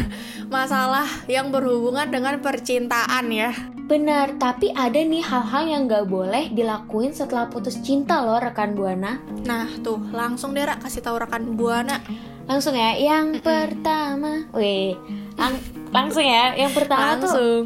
masalah 0.49 1.05
yang 1.29 1.53
berhubungan 1.53 2.09
dengan 2.09 2.41
percintaan 2.41 3.29
ya. 3.29 3.53
Benar, 3.85 4.41
tapi 4.41 4.73
ada 4.73 4.97
nih 4.97 5.21
hal-hal 5.21 5.69
yang 5.69 5.85
gak 5.85 6.09
boleh 6.09 6.49
dilakuin 6.49 7.13
setelah 7.13 7.53
putus 7.53 7.77
cinta 7.85 8.17
loh 8.25 8.41
rekan 8.41 8.73
Buana. 8.73 9.21
nah 9.45 9.69
tuh 9.85 10.01
langsung 10.09 10.57
deh 10.57 10.65
Ra, 10.65 10.81
kasih 10.81 11.05
tahu 11.05 11.21
rekan 11.21 11.53
buana. 11.53 12.01
Langsung 12.49 12.73
ya, 12.73 12.97
yang 12.97 13.37
pertama, 13.45 14.49
wih, 14.57 14.97
lang- 15.37 15.61
langsung 15.93 16.25
ya, 16.25 16.57
yang 16.57 16.73
pertama 16.73 17.21
tuh 17.21 17.29
langsung. 17.29 17.61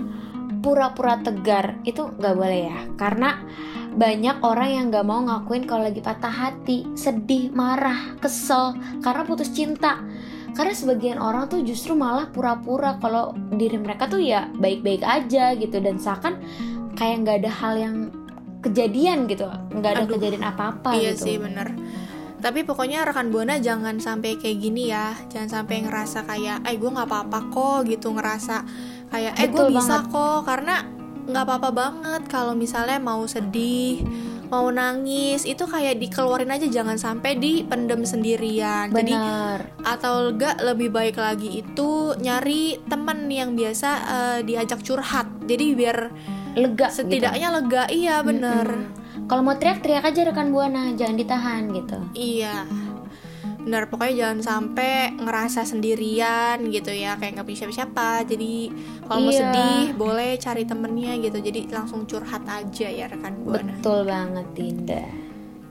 pura-pura 0.60 1.24
tegar 1.24 1.80
itu 1.88 2.04
nggak 2.20 2.36
boleh 2.36 2.68
ya, 2.68 2.80
karena 3.00 3.40
banyak 3.96 4.44
orang 4.44 4.70
yang 4.70 4.86
nggak 4.92 5.08
mau 5.08 5.24
ngakuin 5.24 5.64
kalau 5.64 5.88
lagi 5.88 6.04
patah 6.04 6.32
hati, 6.32 6.84
sedih, 7.00 7.50
marah, 7.56 8.20
kesel 8.20 8.76
karena 9.00 9.24
putus 9.24 9.50
cinta. 9.56 10.04
Karena 10.56 10.72
sebagian 10.72 11.20
orang 11.20 11.52
tuh 11.52 11.64
justru 11.68 11.96
malah 12.00 12.32
pura-pura 12.32 12.96
kalau 13.04 13.36
diri 13.56 13.76
mereka 13.76 14.08
tuh 14.08 14.24
ya 14.24 14.48
baik-baik 14.56 15.04
aja 15.04 15.56
gitu. 15.56 15.80
Dan 15.80 16.00
seakan 16.00 16.40
kayak 16.96 17.28
nggak 17.28 17.38
ada 17.44 17.52
hal 17.52 17.74
yang 17.76 17.96
kejadian 18.64 19.28
gitu, 19.28 19.48
nggak 19.76 19.92
ada 20.00 20.04
Aduh, 20.08 20.16
kejadian 20.16 20.44
apa-apa 20.48 20.96
iya 20.96 21.12
gitu. 21.12 21.28
sih 21.28 21.36
bener. 21.40 21.76
Tapi 22.40 22.62
pokoknya 22.62 23.04
rekan 23.10 23.34
buana 23.34 23.58
jangan 23.58 23.98
sampai 23.98 24.38
kayak 24.38 24.58
gini 24.62 24.94
ya. 24.94 25.18
Jangan 25.34 25.50
sampai 25.64 25.82
ngerasa 25.88 26.30
kayak 26.30 26.68
eh 26.68 26.78
gue 26.78 26.90
nggak 26.94 27.10
apa-apa 27.10 27.40
kok 27.50 27.80
gitu. 27.90 28.14
Ngerasa 28.14 28.56
kayak 29.10 29.34
eh 29.40 29.48
gue 29.50 29.66
bisa 29.74 30.06
kok. 30.06 30.46
Karena 30.46 30.95
nggak 31.26 31.44
apa-apa 31.44 31.70
banget 31.74 32.22
kalau 32.30 32.54
misalnya 32.54 33.02
mau 33.02 33.26
sedih 33.26 34.06
mau 34.46 34.70
nangis 34.70 35.42
itu 35.44 35.66
kayak 35.66 35.98
dikeluarin 35.98 36.54
aja 36.54 36.70
jangan 36.70 36.98
sampai 37.02 37.38
dipendem 37.38 38.06
sendirian. 38.06 38.94
Jadi 38.94 39.14
bener 39.14 39.60
atau 39.82 40.30
enggak 40.30 40.62
lebih 40.62 40.94
baik 40.94 41.18
lagi 41.18 41.66
itu 41.66 42.14
nyari 42.22 42.78
temen 42.86 43.26
yang 43.30 43.58
biasa 43.58 43.90
eh, 44.06 44.40
diajak 44.46 44.86
curhat. 44.86 45.28
Jadi 45.50 45.66
biar 45.74 45.98
lega 46.56 46.88
gitu. 46.94 47.04
setidaknya 47.04 47.48
lega. 47.52 47.84
Iya 47.90 48.22
bener 48.22 48.68
Mm-mm. 48.70 49.26
kalau 49.26 49.42
mau 49.42 49.58
teriak 49.58 49.82
teriak 49.82 50.06
aja 50.06 50.30
rekan 50.30 50.54
buana 50.54 50.94
jangan 50.94 51.18
ditahan 51.18 51.62
gitu. 51.74 51.98
Iya 52.14 52.70
bener 53.66 53.90
pokoknya 53.90 54.14
jangan 54.16 54.40
sampai 54.40 54.92
ngerasa 55.18 55.66
sendirian 55.66 56.62
gitu 56.70 56.94
ya 56.94 57.18
kayak 57.18 57.36
nggak 57.36 57.46
punya 57.46 57.60
siapa-siapa. 57.60 58.10
Jadi 58.24 58.54
kalau 59.04 59.20
mau 59.20 59.34
Iya. 59.34 59.40
sedih 59.42 59.84
boleh 59.98 60.32
cari 60.38 60.64
temennya 60.64 61.14
gitu. 61.20 61.38
Jadi 61.40 61.60
langsung 61.68 62.06
curhat 62.06 62.46
aja 62.46 62.88
ya 62.88 63.10
rekan 63.10 63.42
buana 63.42 63.74
betul 63.74 64.06
banget 64.06 64.48
Dinda 64.54 65.04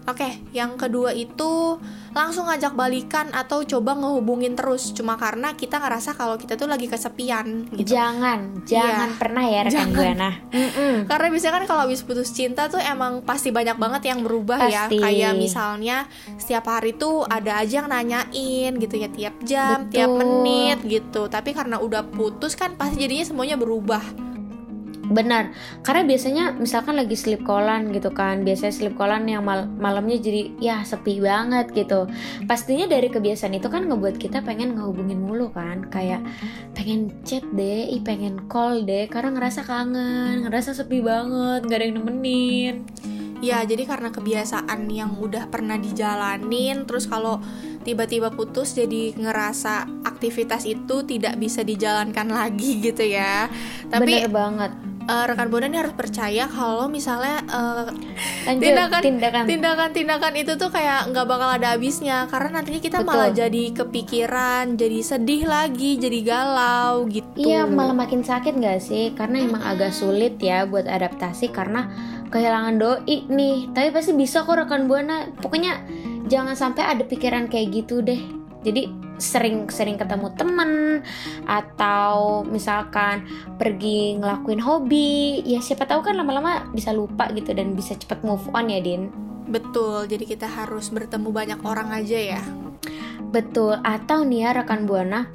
Oke, 0.04 0.28
yang 0.52 0.76
kedua 0.76 1.11
itu 1.11 1.80
langsung 2.12 2.44
ngajak 2.44 2.73
balikan 2.73 3.32
atau 3.32 3.64
coba 3.64 3.96
ngehubungin 3.96 4.52
terus 4.52 4.92
cuma 4.92 5.16
karena 5.16 5.50
kita 5.52 5.76
ngerasa 5.76 6.12
kalau 6.12 6.37
kita 6.37 6.54
tuh 6.54 6.68
lagi 6.68 6.87
kesepian 6.87 7.66
gitu. 7.73 7.96
jangan 7.96 8.62
jangan 8.62 9.11
Iya. 9.11 9.18
pernah 9.18 9.42
ya 9.42 9.61
rekan 9.64 9.75
Jangan. 9.75 9.96
buana 9.96 10.30
Mm-mm. 10.49 10.94
Karena 11.04 11.26
biasanya 11.26 11.54
kan 11.54 11.64
kalau 11.66 11.80
habis 11.82 12.00
putus 12.00 12.30
cinta 12.30 12.68
tuh 12.68 12.78
emang 12.78 13.25
pasti 13.25 13.49
banyak 13.49 13.75
banget 13.75 14.02
yang 14.06 14.20
berubah 14.20 14.61
ya. 14.62 14.87
Pasti. 14.87 15.00
Kayak 15.00 15.34
misalnya 15.34 15.96
setiap 16.37 16.68
hari 16.68 16.94
tuh 16.94 17.25
ada 17.25 17.58
aja 17.58 17.80
yang 17.80 17.88
nanyain 17.88 18.73
gitu 18.76 18.94
ya 18.94 19.08
tiap 19.08 19.34
jam, 19.42 19.88
tiap 19.88 20.06
Betul. 20.06 20.20
menit 20.20 20.78
gitu. 20.84 21.26
Tapi 21.26 21.50
karena 21.50 21.76
udah 21.76 22.06
putus 22.06 22.54
kan 22.54 22.76
pasti 22.76 23.00
jadinya 23.00 23.25
semuanya 23.25 23.56
berubah. 23.56 24.04
Benar, 25.14 25.54
karena 25.87 26.02
biasanya 26.02 26.44
misalkan 26.59 26.99
lagi 26.99 27.14
sleep 27.14 27.47
callan 27.47 27.94
gitu 27.94 28.11
kan, 28.11 28.42
biasanya 28.42 28.75
sleep 28.75 28.99
callan 28.99 29.30
yang 29.30 29.47
mal- 29.47 29.71
malamnya 29.78 30.18
jadi 30.18 30.50
ya 30.59 30.83
sepi 30.83 31.23
banget 31.23 31.71
gitu. 31.71 32.11
Pastinya 32.50 32.90
dari 32.90 33.06
kebiasaan 33.06 33.54
itu 33.54 33.71
kan 33.71 33.87
ngebuat 33.87 34.18
kita 34.18 34.42
pengen 34.42 34.75
ngehubungin 34.75 35.23
mulu 35.23 35.54
kan, 35.54 35.87
kayak 35.87 36.18
pengen 36.75 37.14
chat 37.23 37.47
deh, 37.54 37.94
ih 37.94 38.02
pengen 38.02 38.50
call 38.50 38.83
deh, 38.83 39.06
karena 39.06 39.38
ngerasa 39.38 39.62
kangen, 39.62 40.50
ngerasa 40.50 40.75
sepi 40.75 40.99
banget, 40.99 41.62
gak 41.71 41.78
ada 41.78 41.85
yang 41.87 41.97
nemenin. 42.02 42.75
Ya, 43.44 43.61
jadi 43.61 43.85
karena 43.85 44.09
kebiasaan 44.09 44.88
yang 44.88 45.21
udah 45.21 45.52
pernah 45.52 45.76
dijalanin 45.76 46.88
terus 46.88 47.04
kalau 47.04 47.44
tiba-tiba 47.85 48.33
putus 48.33 48.73
jadi 48.73 49.12
ngerasa 49.12 49.85
aktivitas 50.09 50.64
itu 50.64 51.04
tidak 51.04 51.37
bisa 51.37 51.61
dijalankan 51.61 52.33
lagi 52.33 52.80
gitu 52.80 53.04
ya. 53.04 53.52
Tapi 53.92 54.25
Bener 54.25 54.33
banget. 54.33 54.73
Eh, 55.04 55.25
rekan 55.28 55.49
Buana 55.52 55.66
ini 55.68 55.78
harus 55.80 55.94
percaya 55.96 56.49
kalau 56.49 56.88
misalnya 56.88 57.44
eh, 57.46 57.88
Lanjut 58.44 58.62
tindakan 58.64 59.00
tindakan. 59.00 59.42
tindakan-tindakan 59.49 60.32
itu 60.37 60.52
tuh 60.56 60.68
kayak 60.68 61.08
nggak 61.12 61.26
bakal 61.28 61.49
ada 61.49 61.76
habisnya 61.76 62.28
karena 62.28 62.61
nantinya 62.61 62.80
kita 62.80 62.99
Betul. 63.00 63.08
malah 63.08 63.30
jadi 63.32 63.64
kepikiran, 63.73 64.64
jadi 64.76 64.99
sedih 65.00 65.42
lagi, 65.49 65.96
jadi 65.96 66.18
galau 66.25 67.08
gitu. 67.08 67.25
Iya 67.37 67.64
malah 67.66 67.96
makin 67.96 68.23
sakit 68.25 68.56
gak 68.61 68.80
sih? 68.80 69.12
Karena 69.16 69.42
emang 69.42 69.62
agak 69.64 69.90
sulit 69.90 70.38
ya 70.38 70.68
buat 70.68 70.87
adaptasi 70.87 71.50
karena 71.50 71.88
kehilangan 72.30 72.76
doi 72.78 73.26
nih. 73.26 73.73
Tapi 73.73 73.88
pasti 73.90 74.12
bisa 74.14 74.44
kok 74.44 74.54
rekan 74.54 74.87
buana. 74.87 75.28
Pokoknya 75.40 75.82
jangan 76.30 76.54
sampai 76.56 76.82
ada 76.84 77.02
pikiran 77.04 77.50
kayak 77.50 77.84
gitu 77.84 78.00
deh. 78.00 78.20
Jadi 78.64 79.03
sering-sering 79.16 79.97
ketemu 79.97 80.33
temen 80.35 81.02
atau 81.47 82.42
misalkan 82.47 83.26
pergi 83.56 84.18
ngelakuin 84.18 84.61
hobi 84.61 85.42
ya 85.47 85.62
siapa 85.62 85.87
tahu 85.87 86.02
kan 86.02 86.18
lama-lama 86.18 86.66
bisa 86.75 86.90
lupa 86.90 87.30
gitu 87.33 87.54
dan 87.54 87.78
bisa 87.78 87.94
cepet 87.94 88.23
move 88.26 88.44
on 88.52 88.71
ya 88.71 88.80
Din 88.83 89.11
Betul, 89.44 90.09
jadi 90.09 90.25
kita 90.25 90.49
harus 90.49 90.88
bertemu 90.88 91.28
banyak 91.28 91.61
orang 91.68 91.92
aja 91.92 92.16
ya. 92.16 92.42
Betul, 93.29 93.77
atau 93.85 94.24
nih 94.24 94.48
ya 94.48 94.50
rekan 94.57 94.88
Buana 94.88 95.29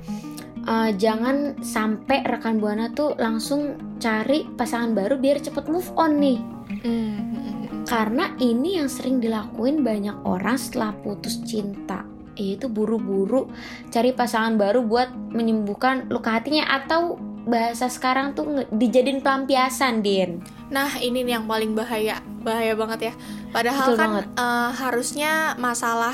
eh, 0.65 0.97
Jangan 0.97 1.61
sampai 1.61 2.25
rekan 2.25 2.57
Buana 2.57 2.89
tuh 2.89 3.13
langsung 3.21 3.77
cari 4.01 4.49
pasangan 4.57 4.97
baru 4.97 5.21
biar 5.21 5.45
cepet 5.45 5.69
move 5.69 5.93
on 5.93 6.17
nih 6.17 6.41
Hmm. 6.79 7.83
Karena 7.83 8.37
ini 8.37 8.77
yang 8.77 8.87
sering 8.87 9.17
dilakuin 9.17 9.81
banyak 9.81 10.21
orang 10.23 10.55
setelah 10.55 10.93
putus 11.01 11.41
cinta 11.41 12.05
Yaitu 12.39 12.71
buru-buru 12.71 13.51
cari 13.91 14.15
pasangan 14.15 14.55
baru 14.55 14.79
buat 14.81 15.11
menyembuhkan 15.11 16.07
luka 16.07 16.39
hatinya 16.39 16.63
Atau 16.71 17.19
bahasa 17.43 17.91
sekarang 17.91 18.31
tuh 18.31 18.63
dijadiin 18.71 19.19
pelampiasan 19.19 19.99
Din 19.99 20.39
Nah, 20.69 21.01
ini 21.01 21.25
nih 21.25 21.41
yang 21.41 21.49
paling 21.49 21.73
bahaya, 21.73 22.21
bahaya 22.45 22.77
banget 22.77 23.09
ya. 23.09 23.13
Padahal 23.49 23.89
Betul 23.89 23.97
kan 23.97 24.09
banget. 24.13 24.25
eh, 24.37 24.69
harusnya 24.77 25.31
masalah 25.57 26.13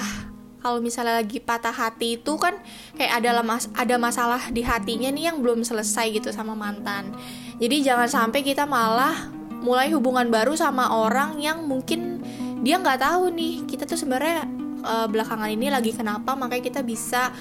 kalau 0.64 0.82
misalnya 0.82 1.22
lagi 1.22 1.38
patah 1.38 1.76
hati 1.76 2.18
itu 2.18 2.34
kan 2.42 2.58
kayak 2.98 3.22
ada 3.22 3.38
mas 3.46 3.70
ada 3.78 4.02
masalah 4.02 4.50
di 4.50 4.66
hatinya 4.66 5.14
nih 5.14 5.30
yang 5.30 5.38
belum 5.44 5.62
selesai 5.62 6.10
gitu 6.10 6.34
sama 6.34 6.58
mantan. 6.58 7.14
Jadi 7.62 7.86
jangan 7.86 8.10
sampai 8.10 8.42
kita 8.42 8.66
malah 8.66 9.30
mulai 9.62 9.94
hubungan 9.94 10.26
baru 10.34 10.58
sama 10.58 10.90
orang 10.90 11.38
yang 11.38 11.70
mungkin 11.70 12.24
dia 12.66 12.82
nggak 12.82 12.98
tahu 12.98 13.30
nih 13.30 13.62
kita 13.70 13.86
tuh 13.86 14.00
sebenarnya 14.00 14.50
eh, 14.86 15.08
belakangan 15.10 15.50
ini 15.50 15.74
lagi 15.74 15.92
kenapa 15.92 16.38
makanya 16.38 16.64
kita 16.70 16.82
bisa 16.86 17.34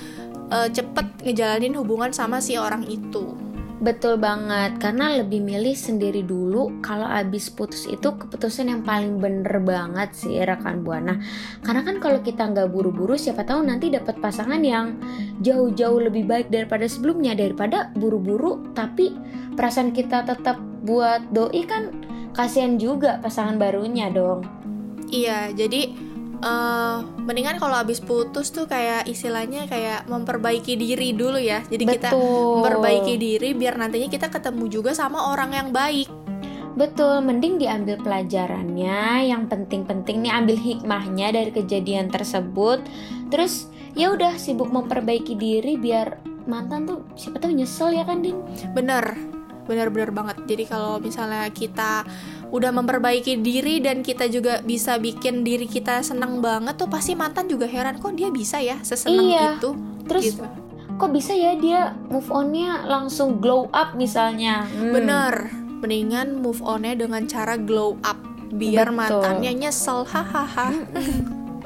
eh, 0.49 0.69
cepet 0.73 1.29
ngejalanin 1.29 1.77
hubungan 1.77 2.11
sama 2.11 2.41
si 2.41 2.57
orang 2.57 2.89
itu. 2.89 3.45
Betul 3.85 4.17
banget, 4.17 4.81
karena 4.81 5.21
lebih 5.21 5.45
milih 5.45 5.77
sendiri 5.77 6.25
dulu 6.25 6.81
kalau 6.81 7.05
abis 7.05 7.53
putus 7.53 7.85
itu 7.85 8.17
keputusan 8.17 8.73
yang 8.73 8.81
paling 8.81 9.21
bener 9.21 9.61
banget 9.61 10.09
sih 10.17 10.41
rekan 10.41 10.81
buana. 10.81 11.21
Karena 11.61 11.85
kan 11.85 12.01
kalau 12.01 12.25
kita 12.25 12.49
nggak 12.49 12.73
buru-buru, 12.73 13.13
siapa 13.19 13.45
tahu 13.45 13.61
nanti 13.61 13.93
dapat 13.93 14.17
pasangan 14.25 14.63
yang 14.65 14.97
jauh-jauh 15.45 16.01
lebih 16.01 16.25
baik 16.25 16.49
daripada 16.49 16.89
sebelumnya 16.89 17.37
daripada 17.37 17.93
buru-buru 17.93 18.73
tapi 18.73 19.13
perasaan 19.53 19.93
kita 19.93 20.25
tetap 20.33 20.57
buat 20.89 21.21
doi 21.35 21.69
kan 21.69 21.93
kasihan 22.33 22.81
juga 22.81 23.21
pasangan 23.21 23.61
barunya 23.61 24.09
dong. 24.09 24.49
Iya, 25.13 25.53
jadi 25.53 25.93
eh 26.45 26.99
mendingan 27.25 27.57
kalau 27.57 27.81
habis 27.81 28.05
putus 28.05 28.53
tuh 28.53 28.69
kayak 28.69 29.09
istilahnya 29.09 29.65
kayak 29.65 30.05
memperbaiki 30.05 30.77
diri 30.77 31.17
dulu 31.17 31.41
ya. 31.41 31.65
Jadi 31.65 31.85
kita 31.89 32.13
Betul. 32.13 32.61
memperbaiki 32.61 33.15
diri 33.17 33.51
biar 33.57 33.81
nantinya 33.81 34.13
kita 34.13 34.29
ketemu 34.29 34.69
juga 34.69 34.93
sama 34.93 35.33
orang 35.33 35.57
yang 35.57 35.69
baik. 35.73 36.13
Betul, 36.75 37.23
mending 37.23 37.63
diambil 37.63 37.97
pelajarannya. 38.03 39.31
Yang 39.31 39.43
penting-penting 39.47 40.27
nih 40.27 40.33
ambil 40.35 40.57
hikmahnya 40.59 41.27
dari 41.31 41.51
kejadian 41.55 42.11
tersebut. 42.11 42.83
Terus 43.31 43.71
ya 43.95 44.11
udah 44.11 44.35
sibuk 44.37 44.69
memperbaiki 44.69 45.39
diri 45.39 45.79
biar 45.79 46.19
mantan 46.45 46.85
tuh 46.85 46.99
siapa 47.17 47.41
tahu 47.41 47.57
nyesel 47.57 47.95
ya 47.95 48.05
kan 48.05 48.21
Din? 48.21 48.37
Bener, 48.75 49.17
bener-bener 49.71 50.11
banget. 50.11 50.37
Jadi 50.51 50.65
kalau 50.69 50.99
misalnya 50.99 51.49
kita 51.55 52.05
udah 52.55 52.71
memperbaiki 52.71 53.43
diri 53.43 53.83
dan 53.83 54.07
kita 54.07 54.31
juga 54.31 54.63
bisa 54.63 54.95
bikin 54.95 55.43
diri 55.43 55.67
kita 55.67 56.07
seneng 56.07 56.39
banget 56.39 56.79
tuh 56.79 56.87
pasti 56.87 57.19
mantan 57.19 57.51
juga 57.51 57.67
heran 57.67 57.99
kok 57.99 58.15
dia 58.15 58.31
bisa 58.31 58.63
ya 58.63 58.79
seseneng 58.79 59.27
Iya. 59.27 59.59
itu. 59.59 59.71
Terus 60.07 60.25
Gitu. 60.31 60.47
kok 60.95 61.11
bisa 61.11 61.35
ya 61.35 61.59
dia 61.59 61.81
move 62.07 62.31
onnya 62.31 62.87
langsung 62.87 63.43
glow 63.43 63.67
up 63.75 63.99
misalnya? 63.99 64.71
Hmm. 64.71 64.95
Bener, 64.95 65.35
mendingan 65.83 66.39
move 66.39 66.63
onnya 66.63 66.95
dengan 66.95 67.27
cara 67.27 67.59
glow 67.59 67.99
up 68.07 68.23
biar 68.55 68.87
Betul. 68.87 68.99
mantannya 69.03 69.53
nyesel 69.59 70.07
hahaha. 70.07 70.71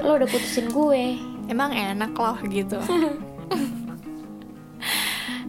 Lo 0.01 0.17
udah 0.17 0.25
putusin 0.25 0.73
gue. 0.73 1.21
Emang 1.45 1.69
enak 1.69 2.17
loh 2.17 2.37
gitu. 2.49 2.81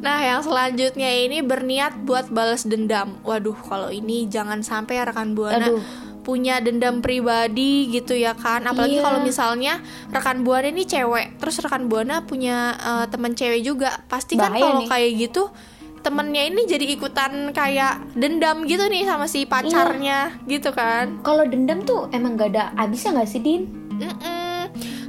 Nah, 0.00 0.18
yang 0.18 0.40
selanjutnya 0.40 1.12
ini 1.12 1.44
berniat 1.44 2.02
buat 2.02 2.32
balas 2.32 2.64
dendam. 2.64 3.20
Waduh, 3.20 3.56
kalau 3.60 3.92
ini 3.92 4.24
jangan 4.26 4.64
sampai 4.64 4.96
ya 4.96 5.04
rekan 5.04 5.36
buana 5.36 5.68
Aduh. 5.68 5.84
punya 6.20 6.60
dendam 6.60 7.00
pribadi 7.00 7.88
gitu 7.88 8.12
ya 8.12 8.32
kan. 8.32 8.64
Apalagi 8.64 8.96
Iya. 8.96 9.04
kalau 9.04 9.20
misalnya 9.20 9.80
rekan 10.08 10.40
buana 10.40 10.68
ini 10.68 10.84
cewek, 10.84 11.36
terus 11.36 11.60
rekan 11.60 11.88
buana 11.88 12.24
punya 12.24 12.76
eh, 12.76 13.06
teman 13.08 13.36
cewek 13.36 13.60
juga. 13.60 14.00
Pasti 14.08 14.36
kan 14.36 14.52
kalau 14.52 14.84
kayak 14.84 15.10
gitu 15.16 15.52
temennya 16.00 16.48
ini 16.48 16.64
jadi 16.64 16.96
ikutan 16.96 17.52
kayak 17.52 18.16
dendam 18.16 18.64
gitu 18.64 18.88
nih 18.88 19.04
sama 19.04 19.28
si 19.28 19.44
Iya. 19.44 19.52
pacarnya 19.52 20.18
gitu 20.48 20.72
kan. 20.72 21.20
Kalau 21.20 21.44
dendam 21.44 21.84
tuh 21.84 22.08
emang 22.08 22.40
gak 22.40 22.56
ada 22.56 22.72
habisnya 22.74 23.20
gak 23.20 23.28
sih 23.28 23.40
Din? 23.40 23.79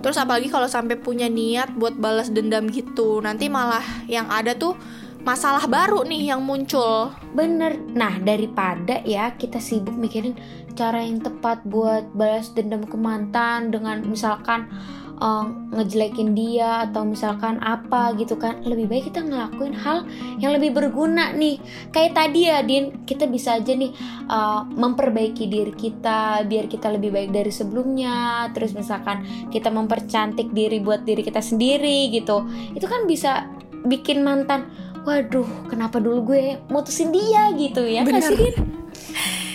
Terus 0.01 0.17
apalagi 0.17 0.49
kalau 0.49 0.65
sampai 0.65 0.97
punya 0.97 1.29
niat 1.29 1.77
buat 1.77 1.95
balas 1.95 2.33
dendam 2.33 2.67
gitu, 2.67 3.21
nanti 3.21 3.47
malah 3.47 3.85
yang 4.09 4.25
ada 4.27 4.57
tuh 4.57 4.73
masalah 5.21 5.69
baru 5.69 6.01
nih 6.03 6.33
yang 6.33 6.41
muncul. 6.41 7.13
Bener. 7.37 7.77
Nah, 7.93 8.17
daripada 8.17 8.99
ya 9.05 9.37
kita 9.37 9.61
sibuk 9.61 9.93
mikirin 9.93 10.33
cara 10.73 11.05
yang 11.05 11.21
tepat 11.21 11.61
buat 11.67 12.09
balas 12.17 12.51
dendam 12.57 12.81
ke 12.83 12.97
mantan 12.97 13.69
dengan 13.69 14.01
misalkan 14.01 14.65
uh, 15.21 15.45
ngejelekin 15.71 16.33
dia 16.33 16.89
atau 16.89 17.05
misalkan 17.05 17.61
apa 17.61 18.17
gitu 18.17 18.35
kan 18.35 18.59
lebih 18.65 18.89
baik 18.89 19.13
kita 19.13 19.21
ngelakuin 19.21 19.77
hal 19.77 20.03
yang 20.41 20.51
lebih 20.57 20.73
berguna 20.73 21.31
nih. 21.37 21.61
Kayak 21.93 22.17
tadi 22.17 22.49
ya 22.49 22.65
Din 22.65 23.05
kita 23.05 23.29
bisa 23.29 23.61
aja 23.61 23.71
nih 23.71 23.93
uh, 24.27 24.65
memperbaiki 24.65 25.45
diri 25.47 25.71
kita 25.77 26.43
biar 26.49 26.65
kita 26.65 26.89
lebih 26.89 27.13
baik 27.13 27.29
dari 27.31 27.53
sebelumnya. 27.53 28.49
Terus 28.51 28.73
misalkan 28.73 29.47
kita 29.53 29.69
mempercantik 29.69 30.49
diri 30.51 30.81
buat 30.81 31.05
diri 31.05 31.21
kita 31.21 31.39
sendiri 31.39 32.09
gitu. 32.09 32.43
Itu 32.73 32.89
kan 32.89 33.05
bisa 33.05 33.47
bikin 33.85 34.25
mantan 34.25 34.69
waduh 35.01 35.47
kenapa 35.65 35.97
dulu 35.97 36.33
gue 36.33 36.61
mutusin 36.69 37.09
dia? 37.09 37.49
gitu 37.57 37.81
ya 37.85 38.05
nggak 38.05 38.21
sih 38.21 38.37
Din? 38.37 38.80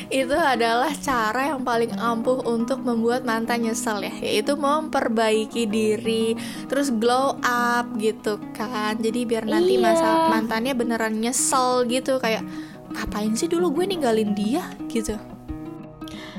Itu 0.06 0.34
adalah 0.38 0.94
cara 1.02 1.50
yang 1.54 1.66
paling 1.66 1.90
ampuh 1.98 2.38
untuk 2.46 2.82
membuat 2.86 3.26
mantan 3.26 3.66
nyesel 3.66 4.06
ya 4.06 4.14
yaitu 4.22 4.54
memperbaiki 4.54 5.66
diri 5.66 6.38
terus 6.70 6.94
glow 6.94 7.34
up 7.42 7.90
gitu 7.98 8.38
kan 8.54 8.94
jadi 9.02 9.26
biar 9.26 9.44
nanti 9.50 9.74
Iya. 9.76 9.82
masa 9.82 10.08
mantannya 10.30 10.72
beneran 10.78 11.18
nyesel 11.18 11.84
gitu 11.90 12.22
kayak 12.22 12.46
ngapain 12.94 13.34
sih 13.34 13.50
dulu 13.50 13.74
gue 13.82 13.84
ninggalin 13.90 14.30
dia 14.32 14.62
gitu 14.86 15.18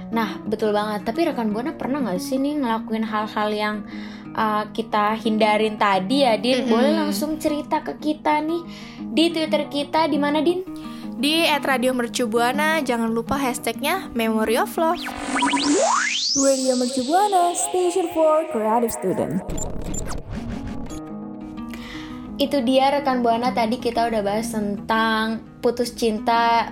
Nah, 0.07 0.39
betul 0.47 0.71
banget. 0.71 1.03
Tapi 1.03 1.27
rekan 1.27 1.51
Buana 1.51 1.75
pernah 1.75 1.99
nggak 1.99 2.23
sih 2.23 2.39
nih 2.39 2.63
ngelakuin 2.63 3.03
hal-hal 3.03 3.49
yang 3.51 3.75
uh, 4.39 4.63
kita 4.71 5.19
hindarin 5.19 5.75
tadi 5.75 6.23
ya, 6.23 6.39
Din? 6.39 6.63
Mm-mm. 6.63 6.71
Boleh 6.71 6.91
langsung 6.95 7.35
cerita 7.35 7.83
ke 7.83 7.99
kita 7.99 8.39
nih 8.39 8.63
di 9.03 9.35
Twitter 9.35 9.67
kita 9.67 10.07
di 10.07 10.15
mana, 10.15 10.39
Din? 10.39 10.63
Di 11.17 11.49
@radio 11.49 11.97
mercubuana 11.97 12.77
jangan 12.85 13.09
lupa 13.09 13.41
hashtagnya 13.41 14.13
memory 14.13 14.53
of 14.53 14.69
love 14.77 15.01
Radio 16.37 16.77
Mercu 16.77 17.01
Buana 17.09 17.57
Station 17.57 18.13
for 18.13 18.45
Creative 18.53 18.93
Student. 18.93 19.41
Itu 22.37 22.61
dia 22.61 22.93
rekan 22.93 23.25
Buana 23.25 23.49
tadi 23.57 23.81
kita 23.81 24.05
udah 24.05 24.21
bahas 24.21 24.53
tentang 24.53 25.41
putus 25.65 25.97
cinta 25.97 26.69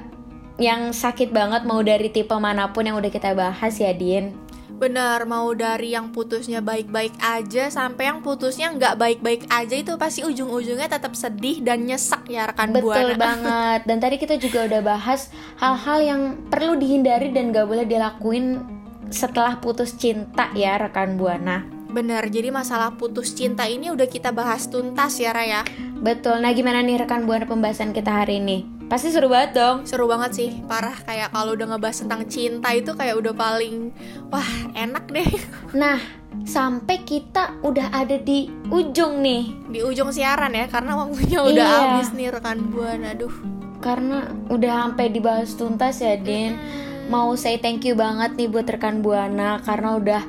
yang 0.62 0.94
sakit 0.94 1.34
banget 1.34 1.66
mau 1.66 1.82
dari 1.82 2.14
tipe 2.14 2.38
mana 2.38 2.70
pun 2.70 2.86
yang 2.86 3.02
udah 3.02 3.10
kita 3.10 3.34
bahas 3.34 3.74
ya, 3.82 3.90
Din. 3.98 4.38
Bener, 4.76 5.24
mau 5.24 5.48
dari 5.56 5.96
yang 5.96 6.12
putusnya 6.12 6.60
baik-baik 6.60 7.16
aja 7.24 7.72
sampai 7.72 8.12
yang 8.12 8.20
putusnya 8.20 8.76
nggak 8.76 8.96
baik-baik 9.00 9.48
aja 9.48 9.76
itu 9.76 9.96
pasti 9.96 10.28
ujung-ujungnya 10.28 10.92
tetap 10.92 11.16
sedih 11.16 11.64
dan 11.64 11.88
nyesek 11.88 12.28
ya 12.28 12.52
rekan 12.52 12.76
Betul 12.76 13.16
buana. 13.16 13.16
banget. 13.28 13.80
Dan 13.88 13.98
tadi 14.04 14.16
kita 14.20 14.36
juga 14.36 14.68
udah 14.68 14.82
bahas 14.84 15.32
hal-hal 15.60 16.00
yang 16.04 16.22
perlu 16.52 16.76
dihindari 16.76 17.32
dan 17.32 17.56
gak 17.56 17.68
boleh 17.68 17.88
dilakuin 17.88 18.64
setelah 19.10 19.62
putus 19.62 19.94
cinta 19.96 20.50
ya 20.58 20.76
rekan 20.82 21.16
Buana. 21.16 21.75
Bener, 21.96 22.28
jadi 22.28 22.52
masalah 22.52 23.00
putus 23.00 23.32
cinta 23.32 23.64
ini 23.72 23.88
udah 23.88 24.04
kita 24.04 24.36
bahas 24.36 24.68
tuntas 24.68 25.16
ya 25.16 25.32
Raya. 25.32 25.64
Betul. 25.96 26.44
Nah, 26.44 26.52
gimana 26.52 26.84
nih 26.84 27.00
rekan 27.00 27.24
Buana 27.24 27.48
pembahasan 27.48 27.96
kita 27.96 28.12
hari 28.12 28.44
ini? 28.44 28.68
Pasti 28.92 29.16
seru 29.16 29.32
banget 29.32 29.56
dong. 29.56 29.88
Seru 29.88 30.04
banget 30.04 30.36
sih, 30.36 30.50
parah 30.68 30.92
kayak 31.08 31.32
kalau 31.32 31.56
udah 31.56 31.72
ngebahas 31.72 32.04
tentang 32.04 32.28
cinta 32.28 32.76
itu 32.76 32.92
kayak 32.92 33.16
udah 33.16 33.32
paling 33.32 33.96
wah 34.28 34.44
enak 34.76 35.08
deh. 35.08 35.24
Nah, 35.80 35.96
sampai 36.44 37.08
kita 37.08 37.64
udah 37.64 37.96
ada 37.96 38.20
di 38.20 38.52
ujung 38.68 39.24
nih. 39.24 39.72
Di 39.72 39.80
ujung 39.80 40.12
siaran 40.12 40.52
ya, 40.52 40.68
karena 40.68 41.00
waktunya 41.00 41.40
udah 41.42 41.64
Iya. 41.64 41.80
habis 41.96 42.12
nih 42.12 42.28
rekan 42.28 42.60
buana. 42.76 43.16
Aduh, 43.16 43.32
Karena 43.80 44.26
udah 44.52 44.84
sampai 44.84 45.14
dibahas 45.14 45.56
tuntas 45.56 46.04
ya, 46.04 46.20
Din. 46.20 46.60
Mau 47.08 47.38
say 47.38 47.56
thank 47.56 47.88
you 47.88 47.96
banget 47.96 48.34
nih 48.36 48.50
buat 48.50 48.66
rekan 48.66 49.00
Buana 49.00 49.62
karena 49.62 49.96
udah 49.96 50.22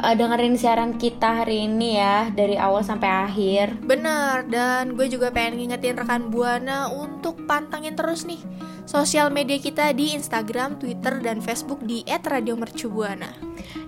uh, 0.00 0.16
dengerin 0.16 0.56
siaran 0.56 0.96
kita 0.96 1.44
hari 1.44 1.68
ini 1.68 2.00
ya 2.00 2.32
dari 2.32 2.56
awal 2.56 2.80
sampai 2.80 3.08
akhir. 3.30 3.78
bener. 3.84 4.48
Dan 4.48 4.96
gue 4.96 5.06
juga 5.06 5.28
pengen 5.30 5.60
ngingetin 5.60 6.00
rekan 6.00 6.32
buana 6.32 6.88
untuk 6.88 7.44
pantengin 7.44 7.94
terus 7.94 8.24
nih 8.24 8.40
sosial 8.88 9.30
media 9.30 9.60
kita 9.62 9.94
di 9.94 10.18
Instagram, 10.18 10.82
Twitter, 10.82 11.22
dan 11.22 11.38
Facebook 11.38 11.78
di 11.86 12.02
@radiomercubuana. 12.08 13.30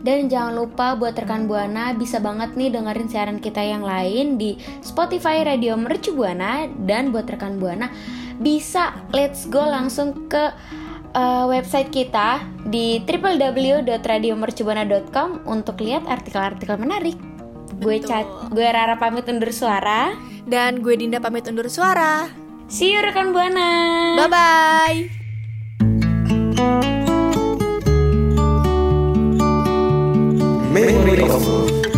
Dan 0.02 0.30
jangan 0.30 0.54
lupa 0.54 0.94
buat 0.98 1.14
rekan 1.14 1.46
Buana 1.46 1.94
bisa 1.94 2.18
banget 2.18 2.58
nih 2.58 2.74
dengerin 2.74 3.08
siaran 3.10 3.38
kita 3.38 3.62
yang 3.62 3.86
lain 3.86 4.34
di 4.34 4.58
Spotify 4.82 5.46
Radio 5.46 5.78
Mercu 5.78 6.14
Buana 6.14 6.66
dan 6.86 7.14
buat 7.14 7.30
rekan 7.30 7.62
Buana 7.62 7.90
bisa 8.42 8.94
let's 9.14 9.46
go 9.46 9.62
langsung 9.62 10.26
ke 10.26 10.50
uh, 11.14 11.46
website 11.48 11.90
kita 11.92 12.40
di 12.68 13.00
www.radiomercubuana.com 13.04 15.40
untuk 15.48 15.80
lihat 15.80 16.06
artikel-artikel 16.08 16.76
menarik. 16.80 17.16
Gue. 17.82 17.98
Cat, 17.98 18.26
gue 18.54 18.62
Rara 18.62 18.94
pamit 18.98 19.28
undur 19.28 19.50
suara. 19.50 20.14
Dan 20.42 20.82
gue 20.82 20.96
Dinda 20.98 21.20
pamit 21.22 21.46
undur 21.46 21.70
suara. 21.70 22.26
See 22.66 22.90
you 22.94 23.02
rekan 23.02 23.32
Buana. 23.34 24.16
Bye 24.18 24.28
bye. 24.30 25.08
Memory 30.72 31.28
of 31.28 31.91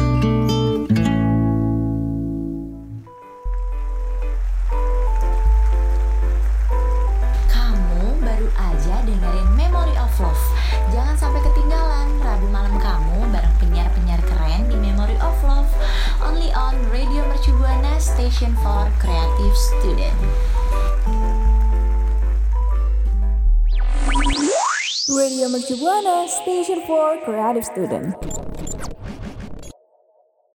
Station 18.34 18.56
for 18.56 18.90
Creative 18.98 19.56
Student. 19.56 20.18
Radio 25.08 25.48
Mercu 25.48 25.76
Buana 25.78 26.26
Station 26.26 26.82
for 26.84 27.16
Creative 27.24 27.64
Student. 27.64 28.16